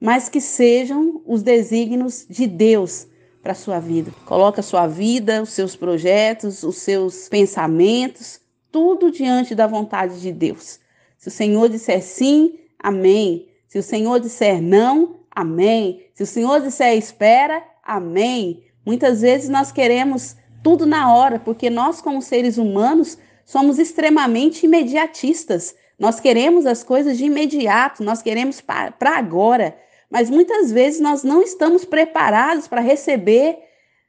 mas 0.00 0.28
que 0.28 0.40
sejam 0.40 1.20
os 1.26 1.42
desígnios 1.42 2.24
de 2.28 2.46
Deus 2.46 3.08
para 3.42 3.52
a 3.52 3.56
sua 3.56 3.80
vida. 3.80 4.12
Coloca 4.24 4.60
a 4.60 4.64
sua 4.64 4.86
vida, 4.86 5.42
os 5.42 5.50
seus 5.50 5.74
projetos, 5.74 6.62
os 6.62 6.76
seus 6.76 7.28
pensamentos, 7.28 8.40
tudo 8.70 9.10
diante 9.10 9.54
da 9.54 9.66
vontade 9.66 10.20
de 10.20 10.32
Deus. 10.32 10.78
Se 11.18 11.28
o 11.28 11.30
Senhor 11.30 11.68
disser 11.68 12.02
sim, 12.02 12.58
amém. 12.78 13.48
Se 13.68 13.78
o 13.78 13.82
Senhor 13.82 14.20
disser 14.20 14.60
não, 14.62 15.16
amém. 15.36 16.06
Se 16.14 16.22
o 16.22 16.26
Senhor 16.26 16.62
disser 16.62 16.96
espera, 16.96 17.62
amém. 17.82 18.64
Muitas 18.86 19.20
vezes 19.20 19.50
nós 19.50 19.70
queremos 19.70 20.34
tudo 20.64 20.86
na 20.86 21.14
hora, 21.14 21.38
porque 21.38 21.68
nós, 21.68 22.00
como 22.00 22.22
seres 22.22 22.56
humanos, 22.56 23.18
somos 23.44 23.78
extremamente 23.78 24.64
imediatistas. 24.64 25.76
Nós 25.98 26.18
queremos 26.18 26.64
as 26.64 26.82
coisas 26.82 27.18
de 27.18 27.26
imediato, 27.26 28.02
nós 28.02 28.22
queremos 28.22 28.62
para 28.62 28.94
agora. 29.16 29.76
Mas 30.10 30.30
muitas 30.30 30.72
vezes 30.72 31.00
nós 31.00 31.22
não 31.22 31.42
estamos 31.42 31.84
preparados 31.84 32.66
para 32.66 32.80
receber 32.80 33.58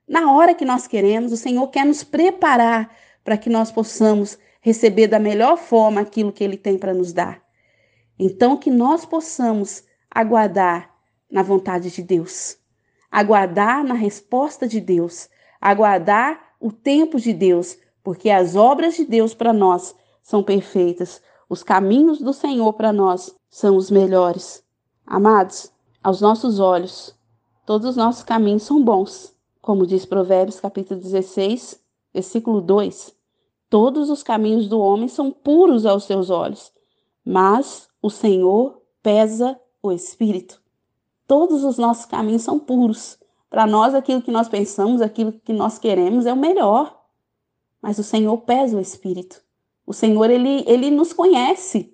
na 0.08 0.32
hora 0.32 0.56
que 0.56 0.64
nós 0.64 0.88
queremos. 0.88 1.34
O 1.34 1.38
Senhor 1.38 1.68
quer 1.68 1.86
nos 1.86 2.04
preparar 2.04 2.90
para 3.24 3.38
que 3.38 3.50
nós 3.50 3.70
possamos 3.70 4.38
receber 4.62 5.08
da 5.08 5.20
melhor 5.20 5.58
forma 5.58 6.00
aquilo 6.02 6.32
que 6.32 6.44
Ele 6.44 6.58
tem 6.58 6.78
para 6.78 6.94
nos 6.94 7.12
dar. 7.12 7.42
Então, 8.18 8.56
que 8.58 8.70
nós 8.70 9.06
possamos 9.06 9.84
aguardar 10.10 10.97
na 11.30 11.44
vontade 11.44 11.92
de 11.92 12.02
Deus, 12.02 12.58
aguardar 13.12 13.84
na 13.84 13.94
resposta 13.94 14.68
de 14.68 14.80
Deus, 14.80 15.30
aguardar 15.60 16.54
o 16.60 16.72
tempo 16.72 17.20
de 17.20 17.34
Deus, 17.34 17.78
porque 18.04 18.30
as 18.30 18.56
obras 18.56 18.96
de 18.96 19.06
Deus 19.06 19.34
para 19.34 19.54
nós 19.54 19.96
são 20.22 20.44
perfeitas, 20.44 21.22
os 21.50 21.64
caminhos 21.64 22.20
do 22.20 22.34
Senhor 22.34 22.74
para 22.74 22.92
nós 22.92 23.34
são 23.50 23.78
os 23.78 23.90
melhores. 23.90 24.64
Amados, 25.06 25.72
aos 26.04 26.22
nossos 26.22 26.60
olhos, 26.60 27.16
todos 27.66 27.92
os 27.92 27.96
nossos 27.96 28.24
caminhos 28.24 28.64
são 28.64 28.84
bons, 28.84 29.34
como 29.62 29.88
diz 29.88 30.06
Provérbios 30.06 30.60
capítulo 30.60 31.00
16, 31.00 31.82
versículo 32.14 32.62
2. 32.62 33.16
Todos 33.70 34.10
os 34.10 34.24
caminhos 34.24 34.68
do 34.68 34.80
homem 34.80 35.08
são 35.08 35.32
puros 35.32 35.86
aos 35.86 36.06
seus 36.06 36.30
olhos, 36.30 36.72
mas 37.24 37.90
o 38.02 38.10
Senhor 38.10 38.82
pesa 39.04 39.60
o 39.82 39.92
espírito. 39.92 40.62
Todos 41.28 41.64
os 41.64 41.78
nossos 41.78 42.06
caminhos 42.06 42.42
são 42.42 42.58
puros. 42.58 43.20
Para 43.50 43.68
nós, 43.68 43.94
aquilo 43.94 44.22
que 44.22 44.32
nós 44.32 44.48
pensamos, 44.48 45.02
aquilo 45.02 45.34
que 45.34 45.54
nós 45.54 45.78
queremos 45.78 46.26
é 46.26 46.34
o 46.34 46.38
melhor. 46.38 46.98
Mas 47.82 48.00
o 48.00 48.04
Senhor 48.04 48.38
pesa 48.40 48.78
o 48.78 48.82
espírito. 48.82 49.42
O 49.86 49.94
Senhor, 49.94 50.30
ele, 50.30 50.64
ele 50.66 50.90
nos 50.90 51.14
conhece. 51.14 51.94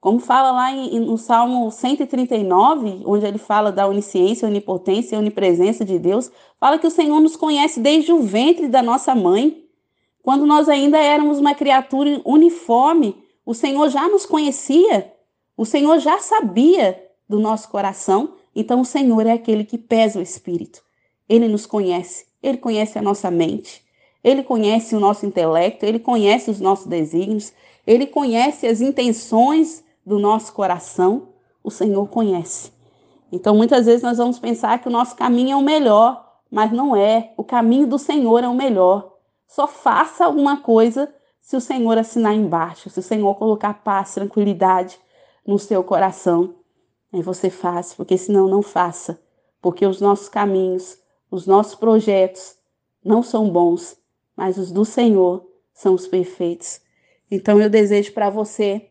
Como 0.00 0.20
fala 0.20 0.52
lá 0.52 0.72
em, 0.72 1.00
no 1.00 1.18
Salmo 1.18 1.70
139, 1.70 3.02
onde 3.04 3.26
ele 3.26 3.38
fala 3.38 3.72
da 3.72 3.86
onisciência, 3.86 4.46
onipotência 4.46 5.16
e 5.16 5.18
onipresença 5.18 5.84
de 5.84 5.98
Deus, 5.98 6.30
fala 6.58 6.78
que 6.78 6.86
o 6.86 6.90
Senhor 6.90 7.20
nos 7.20 7.34
conhece 7.34 7.80
desde 7.80 8.12
o 8.12 8.22
ventre 8.22 8.68
da 8.68 8.80
nossa 8.80 9.14
mãe. 9.14 9.64
Quando 10.22 10.46
nós 10.46 10.68
ainda 10.68 10.98
éramos 10.98 11.40
uma 11.40 11.54
criatura 11.54 12.20
uniforme, 12.24 13.16
o 13.44 13.54
Senhor 13.54 13.88
já 13.88 14.08
nos 14.08 14.24
conhecia, 14.24 15.12
o 15.56 15.64
Senhor 15.64 15.98
já 15.98 16.18
sabia 16.20 17.04
do 17.28 17.40
nosso 17.40 17.68
coração, 17.68 18.34
então 18.60 18.80
o 18.80 18.84
Senhor 18.84 19.26
é 19.26 19.32
aquele 19.32 19.64
que 19.64 19.78
pesa 19.78 20.18
o 20.18 20.22
espírito. 20.22 20.82
Ele 21.28 21.46
nos 21.46 21.66
conhece, 21.66 22.26
ele 22.42 22.58
conhece 22.58 22.98
a 22.98 23.02
nossa 23.02 23.30
mente, 23.30 23.84
ele 24.22 24.42
conhece 24.42 24.96
o 24.96 25.00
nosso 25.00 25.24
intelecto, 25.24 25.86
ele 25.86 25.98
conhece 25.98 26.50
os 26.50 26.60
nossos 26.60 26.86
desígnios, 26.86 27.52
ele 27.86 28.06
conhece 28.06 28.66
as 28.66 28.80
intenções 28.80 29.84
do 30.04 30.18
nosso 30.18 30.52
coração, 30.52 31.28
o 31.62 31.70
Senhor 31.70 32.08
conhece. 32.08 32.72
Então 33.30 33.54
muitas 33.54 33.86
vezes 33.86 34.02
nós 34.02 34.18
vamos 34.18 34.38
pensar 34.38 34.78
que 34.80 34.88
o 34.88 34.92
nosso 34.92 35.14
caminho 35.14 35.52
é 35.52 35.56
o 35.56 35.62
melhor, 35.62 36.28
mas 36.50 36.72
não 36.72 36.96
é. 36.96 37.32
O 37.36 37.44
caminho 37.44 37.86
do 37.86 37.98
Senhor 37.98 38.42
é 38.42 38.48
o 38.48 38.54
melhor. 38.54 39.14
Só 39.46 39.66
faça 39.66 40.24
alguma 40.24 40.58
coisa 40.58 41.12
se 41.40 41.56
o 41.56 41.60
Senhor 41.60 41.96
assinar 41.96 42.34
embaixo, 42.34 42.90
se 42.90 42.98
o 42.98 43.02
Senhor 43.02 43.34
colocar 43.36 43.82
paz, 43.82 44.14
tranquilidade 44.14 44.98
no 45.46 45.58
seu 45.58 45.82
coração. 45.84 46.54
Aí 47.12 47.22
você 47.22 47.50
faz, 47.50 47.94
porque 47.94 48.16
senão 48.18 48.48
não 48.48 48.62
faça. 48.62 49.20
Porque 49.60 49.86
os 49.86 50.00
nossos 50.00 50.28
caminhos, 50.28 50.98
os 51.30 51.46
nossos 51.46 51.74
projetos 51.74 52.56
não 53.04 53.22
são 53.22 53.50
bons, 53.50 53.96
mas 54.36 54.56
os 54.56 54.70
do 54.70 54.84
Senhor 54.84 55.46
são 55.72 55.94
os 55.94 56.06
perfeitos. 56.06 56.80
Então 57.30 57.60
eu 57.60 57.68
desejo 57.68 58.12
para 58.12 58.30
você 58.30 58.88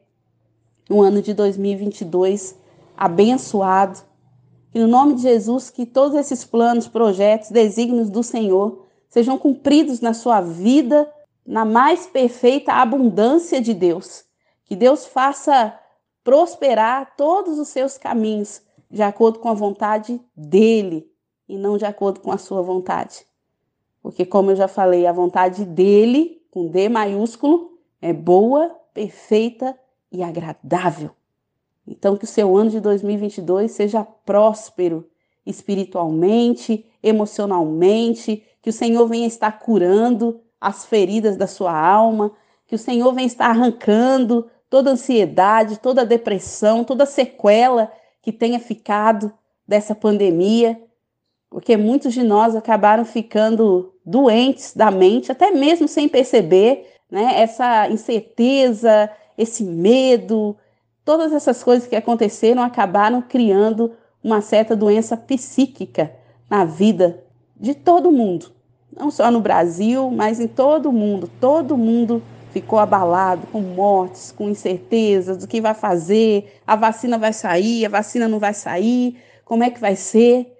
um 0.89 1.01
ano 1.01 1.21
de 1.21 1.33
2022 1.33 2.55
abençoado. 2.95 3.99
E 4.73 4.79
no 4.79 4.87
nome 4.87 5.15
de 5.15 5.21
Jesus, 5.21 5.69
que 5.69 5.85
todos 5.85 6.17
esses 6.17 6.43
planos, 6.43 6.87
projetos, 6.87 7.51
desígnios 7.51 8.09
do 8.09 8.23
Senhor 8.23 8.85
sejam 9.09 9.37
cumpridos 9.37 10.01
na 10.01 10.13
sua 10.13 10.41
vida, 10.41 11.11
na 11.45 11.63
mais 11.63 12.05
perfeita 12.05 12.73
abundância 12.73 13.61
de 13.61 13.73
Deus. 13.73 14.25
Que 14.65 14.75
Deus 14.75 15.05
faça 15.05 15.77
prosperar 16.27 17.13
todos 17.15 17.57
os 17.57 17.69
seus 17.69 17.97
caminhos 17.97 18.61
de 18.91 19.01
acordo 19.01 19.39
com 19.39 19.47
a 19.47 19.53
vontade 19.53 20.19
dele 20.35 21.09
e 21.47 21.57
não 21.57 21.77
de 21.77 21.85
acordo 21.85 22.19
com 22.19 22.33
a 22.33 22.37
sua 22.37 22.61
vontade. 22.61 23.25
Porque, 24.01 24.25
como 24.25 24.51
eu 24.51 24.55
já 24.57 24.67
falei, 24.67 25.07
a 25.07 25.13
vontade 25.13 25.63
dele, 25.63 26.41
com 26.51 26.67
D 26.67 26.89
maiúsculo, 26.89 27.79
é 28.01 28.11
boa, 28.11 28.75
perfeita 28.93 29.73
e 30.11 30.21
agradável. 30.21 31.11
Então, 31.87 32.17
que 32.17 32.25
o 32.25 32.27
seu 32.27 32.57
ano 32.57 32.71
de 32.71 32.81
2022 32.81 33.71
seja 33.71 34.03
próspero 34.03 35.09
espiritualmente, 35.45 36.85
emocionalmente, 37.01 38.43
que 38.61 38.69
o 38.69 38.73
Senhor 38.73 39.07
venha 39.07 39.27
estar 39.27 39.59
curando 39.59 40.41
as 40.59 40.83
feridas 40.83 41.37
da 41.37 41.47
sua 41.47 41.71
alma, 41.71 42.33
que 42.65 42.75
o 42.75 42.77
Senhor 42.77 43.13
venha 43.13 43.27
estar 43.27 43.47
arrancando 43.47 44.49
toda 44.69 44.91
ansiedade, 44.91 45.79
toda 45.79 46.05
depressão, 46.05 46.83
toda 46.83 47.05
sequela 47.05 47.91
que 48.21 48.31
tenha 48.31 48.59
ficado 48.59 49.31
dessa 49.67 49.95
pandemia, 49.95 50.81
porque 51.49 51.77
muitos 51.77 52.13
de 52.13 52.23
nós 52.23 52.55
acabaram 52.55 53.05
ficando 53.05 53.93
doentes 54.05 54.73
da 54.75 54.91
mente, 54.91 55.31
até 55.31 55.51
mesmo 55.51 55.87
sem 55.87 56.07
perceber, 56.09 56.93
né? 57.09 57.41
Essa 57.41 57.89
incerteza, 57.89 59.09
esse 59.37 59.63
medo, 59.63 60.57
todas 61.05 61.31
essas 61.31 61.63
coisas 61.63 61.87
que 61.87 61.95
aconteceram 61.95 62.61
acabaram 62.61 63.21
criando 63.21 63.93
uma 64.21 64.41
certa 64.41 64.75
doença 64.75 65.15
psíquica 65.15 66.11
na 66.49 66.65
vida 66.65 67.23
de 67.55 67.73
todo 67.73 68.11
mundo. 68.11 68.51
Não 68.91 69.11
só 69.11 69.31
no 69.31 69.39
Brasil, 69.39 70.09
mas 70.11 70.39
em 70.39 70.47
todo 70.47 70.91
mundo. 70.91 71.29
Todo 71.39 71.77
mundo 71.77 72.21
ficou 72.61 72.79
abalado 72.79 73.45
com 73.47 73.61
mortes, 73.61 74.31
com 74.31 74.49
incertezas 74.49 75.37
do 75.37 75.47
que 75.47 75.61
vai 75.61 75.75
fazer, 75.75 76.59
a 76.65 76.75
vacina 76.75 77.15
vai 77.15 77.31
sair, 77.31 77.85
a 77.85 77.89
vacina 77.89 78.27
não 78.27 78.39
vai 78.39 78.53
sair, 78.53 79.21
como 79.45 79.63
é 79.63 79.69
que 79.69 79.79
vai 79.79 79.95
ser? 79.95 80.57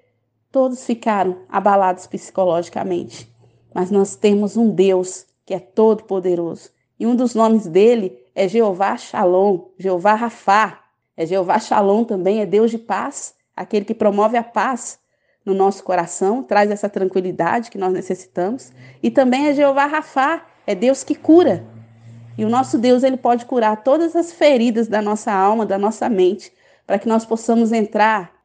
Todos 0.51 0.85
ficaram 0.85 1.39
abalados 1.49 2.05
psicologicamente. 2.05 3.27
Mas 3.73 3.89
nós 3.89 4.15
temos 4.15 4.55
um 4.55 4.69
Deus 4.69 5.25
que 5.43 5.55
é 5.55 5.59
todo 5.59 6.03
poderoso. 6.03 6.69
E 6.99 7.07
um 7.07 7.15
dos 7.15 7.33
nomes 7.33 7.65
dele 7.65 8.15
é 8.35 8.47
Jeová 8.47 8.95
Shalom, 8.95 9.69
Jeová 9.79 10.13
Rafá. 10.13 10.83
É 11.15 11.25
Jeová 11.25 11.57
Shalom 11.57 12.03
também, 12.03 12.41
é 12.41 12.45
Deus 12.45 12.69
de 12.69 12.77
paz, 12.77 13.33
aquele 13.55 13.85
que 13.85 13.95
promove 13.95 14.37
a 14.37 14.43
paz 14.43 14.99
no 15.43 15.55
nosso 15.55 15.83
coração, 15.83 16.43
traz 16.43 16.69
essa 16.69 16.87
tranquilidade 16.87 17.71
que 17.71 17.77
nós 17.77 17.91
necessitamos. 17.91 18.71
E 19.01 19.09
também 19.09 19.47
é 19.47 19.53
Jeová 19.55 19.87
Rafá, 19.87 20.45
é 20.67 20.75
Deus 20.75 21.03
que 21.03 21.15
cura. 21.15 21.76
E 22.37 22.45
o 22.45 22.49
nosso 22.49 22.77
Deus, 22.77 23.03
ele 23.03 23.17
pode 23.17 23.45
curar 23.45 23.83
todas 23.83 24.15
as 24.15 24.31
feridas 24.31 24.87
da 24.87 25.01
nossa 25.01 25.31
alma, 25.31 25.65
da 25.65 25.77
nossa 25.77 26.07
mente, 26.07 26.51
para 26.85 26.99
que 26.99 27.07
nós 27.07 27.25
possamos 27.25 27.71
entrar 27.71 28.37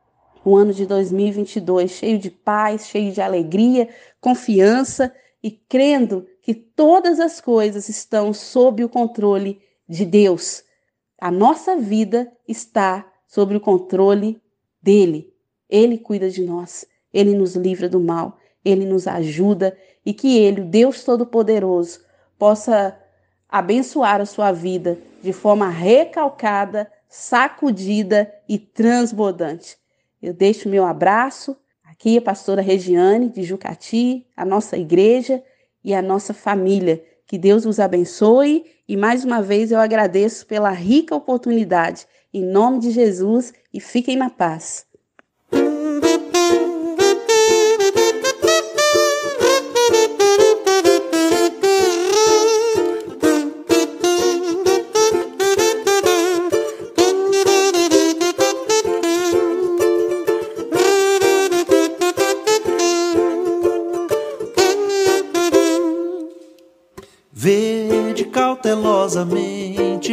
o 0.45 0.57
ano 0.57 0.73
de 0.73 0.87
2022 0.87 1.91
cheio 1.91 2.19
de 2.19 2.31
paz, 2.31 2.89
cheio 2.89 3.13
de 3.13 3.21
alegria, 3.21 3.89
confiança 4.21 5.15
e 5.43 5.51
crendo 5.51 6.27
que 6.41 6.55
todas 6.55 7.21
as 7.21 7.41
coisas 7.41 7.89
estão 7.89 8.33
sob 8.33 8.83
o 8.83 8.89
controle 8.89 9.61
de 9.89 10.05
Deus. 10.05 10.65
A 11.21 11.31
nossa 11.31 11.77
vida 11.77 12.33
está 12.49 13.07
sob 13.27 13.55
o 13.55 13.61
controle 13.61 14.41
dele. 14.83 15.33
Ele 15.69 15.99
cuida 15.99 16.29
de 16.29 16.43
nós, 16.43 16.85
ele 17.13 17.35
nos 17.35 17.55
livra 17.55 17.89
do 17.89 18.01
mal, 18.01 18.39
ele 18.65 18.85
nos 18.85 19.07
ajuda 19.07 19.77
e 20.05 20.13
que 20.13 20.39
ele, 20.39 20.63
o 20.63 20.65
Deus 20.65 21.05
Todo-Poderoso, 21.05 22.01
possa 22.39 22.99
abençoar 23.53 24.19
a 24.19 24.25
sua 24.25 24.51
vida 24.51 24.99
de 25.23 25.31
forma 25.31 25.69
recalcada, 25.69 26.91
sacudida 27.07 28.33
e 28.49 28.59
transbordante. 28.59 29.77
Eu 30.23 30.33
deixo 30.33 30.71
meu 30.71 30.87
abraço 30.87 31.55
aqui 31.85 32.17
a 32.17 32.23
pastora 32.23 32.62
Regiane 32.62 33.29
de 33.29 33.43
Jucati, 33.43 34.27
a 34.35 34.47
nossa 34.47 34.79
igreja 34.79 35.43
e 35.85 35.93
a 35.93 36.01
nossa 36.01 36.33
família. 36.33 37.05
Que 37.27 37.37
Deus 37.37 37.67
os 37.67 37.79
abençoe 37.79 38.65
e 38.88 38.97
mais 38.97 39.23
uma 39.23 39.43
vez 39.43 39.71
eu 39.71 39.79
agradeço 39.79 40.47
pela 40.47 40.71
rica 40.71 41.15
oportunidade. 41.15 42.07
Em 42.33 42.43
nome 42.43 42.79
de 42.79 42.91
Jesus 42.91 43.53
e 43.73 43.79
fiquem 43.79 44.17
na 44.17 44.31
paz. 44.31 44.87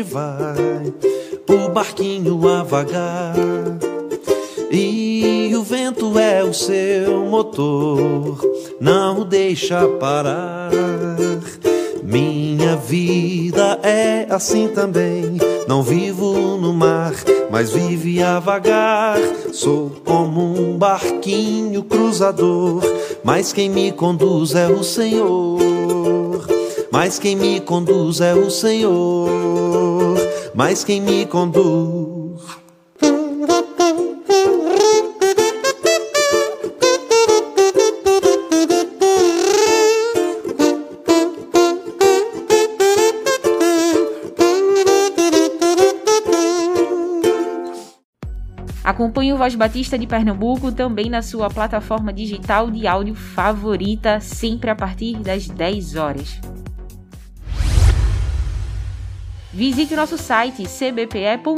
Vai 0.10 0.92
o 1.48 1.70
barquinho 1.70 2.48
a 2.48 2.64
vagar. 2.64 3.36
E 4.72 5.52
o 5.56 5.64
vento 5.64 6.18
é 6.18 6.44
o 6.44 6.54
seu 6.54 7.26
motor, 7.26 8.40
não 8.80 9.22
o 9.22 9.26
deixa 9.26 9.88
parar. 10.00 10.72
Minha 12.04 12.76
vida 12.76 13.80
é 13.84 14.26
assim 14.30 14.68
também. 14.68 15.38
Não 15.68 15.84
vivo 15.84 16.58
no 16.58 16.74
mar, 16.74 17.14
mas 17.52 17.72
vive 17.72 18.24
a 18.24 18.40
vagar. 18.40 19.20
Sou 19.54 19.92
como 20.04 20.42
um 20.42 20.76
barquinho 20.78 21.84
cruzador, 21.84 22.82
mas 23.24 23.54
quem 23.54 23.70
me 23.70 23.92
conduz 23.92 24.56
é 24.56 24.68
o 24.68 24.84
Senhor. 24.84 25.60
mas 26.92 27.20
quem 27.20 27.36
me 27.36 27.60
conduz 27.60 28.20
é 28.20 28.34
o 28.34 28.50
Senhor. 28.50 29.79
Mas 30.60 30.84
quem 30.84 31.00
me 31.00 31.26
conduz. 31.26 32.42
Acompanhe 48.84 49.32
o 49.32 49.38
Voz 49.38 49.56
Batista 49.56 49.98
de 49.98 50.06
Pernambuco 50.06 50.74
também 50.74 51.10
na 51.10 51.22
sua 51.22 51.50
plataforma 51.50 52.12
digital 52.12 52.70
de 52.70 52.86
áudio 52.86 53.16
favorita, 53.16 54.20
sempre 54.20 54.70
a 54.70 54.76
partir 54.76 55.20
das 55.20 55.48
10 55.48 55.96
horas. 55.96 56.59
Visite 59.60 59.94
nosso 59.94 60.18
site 60.18 60.64
cbpe.org.br. 60.64 61.52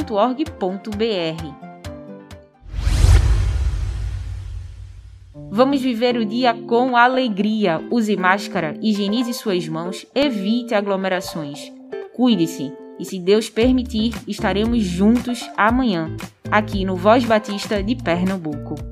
Vamos 5.48 5.80
viver 5.80 6.16
o 6.16 6.24
dia 6.24 6.52
com 6.52 6.96
alegria. 6.96 7.80
Use 7.92 8.16
máscara, 8.16 8.76
higienize 8.82 9.32
suas 9.32 9.68
mãos, 9.68 10.04
evite 10.16 10.74
aglomerações. 10.74 11.72
Cuide-se 12.12 12.72
e, 12.98 13.04
se 13.04 13.20
Deus 13.20 13.48
permitir, 13.48 14.12
estaremos 14.26 14.82
juntos 14.82 15.48
amanhã, 15.56 16.16
aqui 16.50 16.84
no 16.84 16.96
Voz 16.96 17.24
Batista 17.24 17.80
de 17.80 17.94
Pernambuco. 17.94 18.91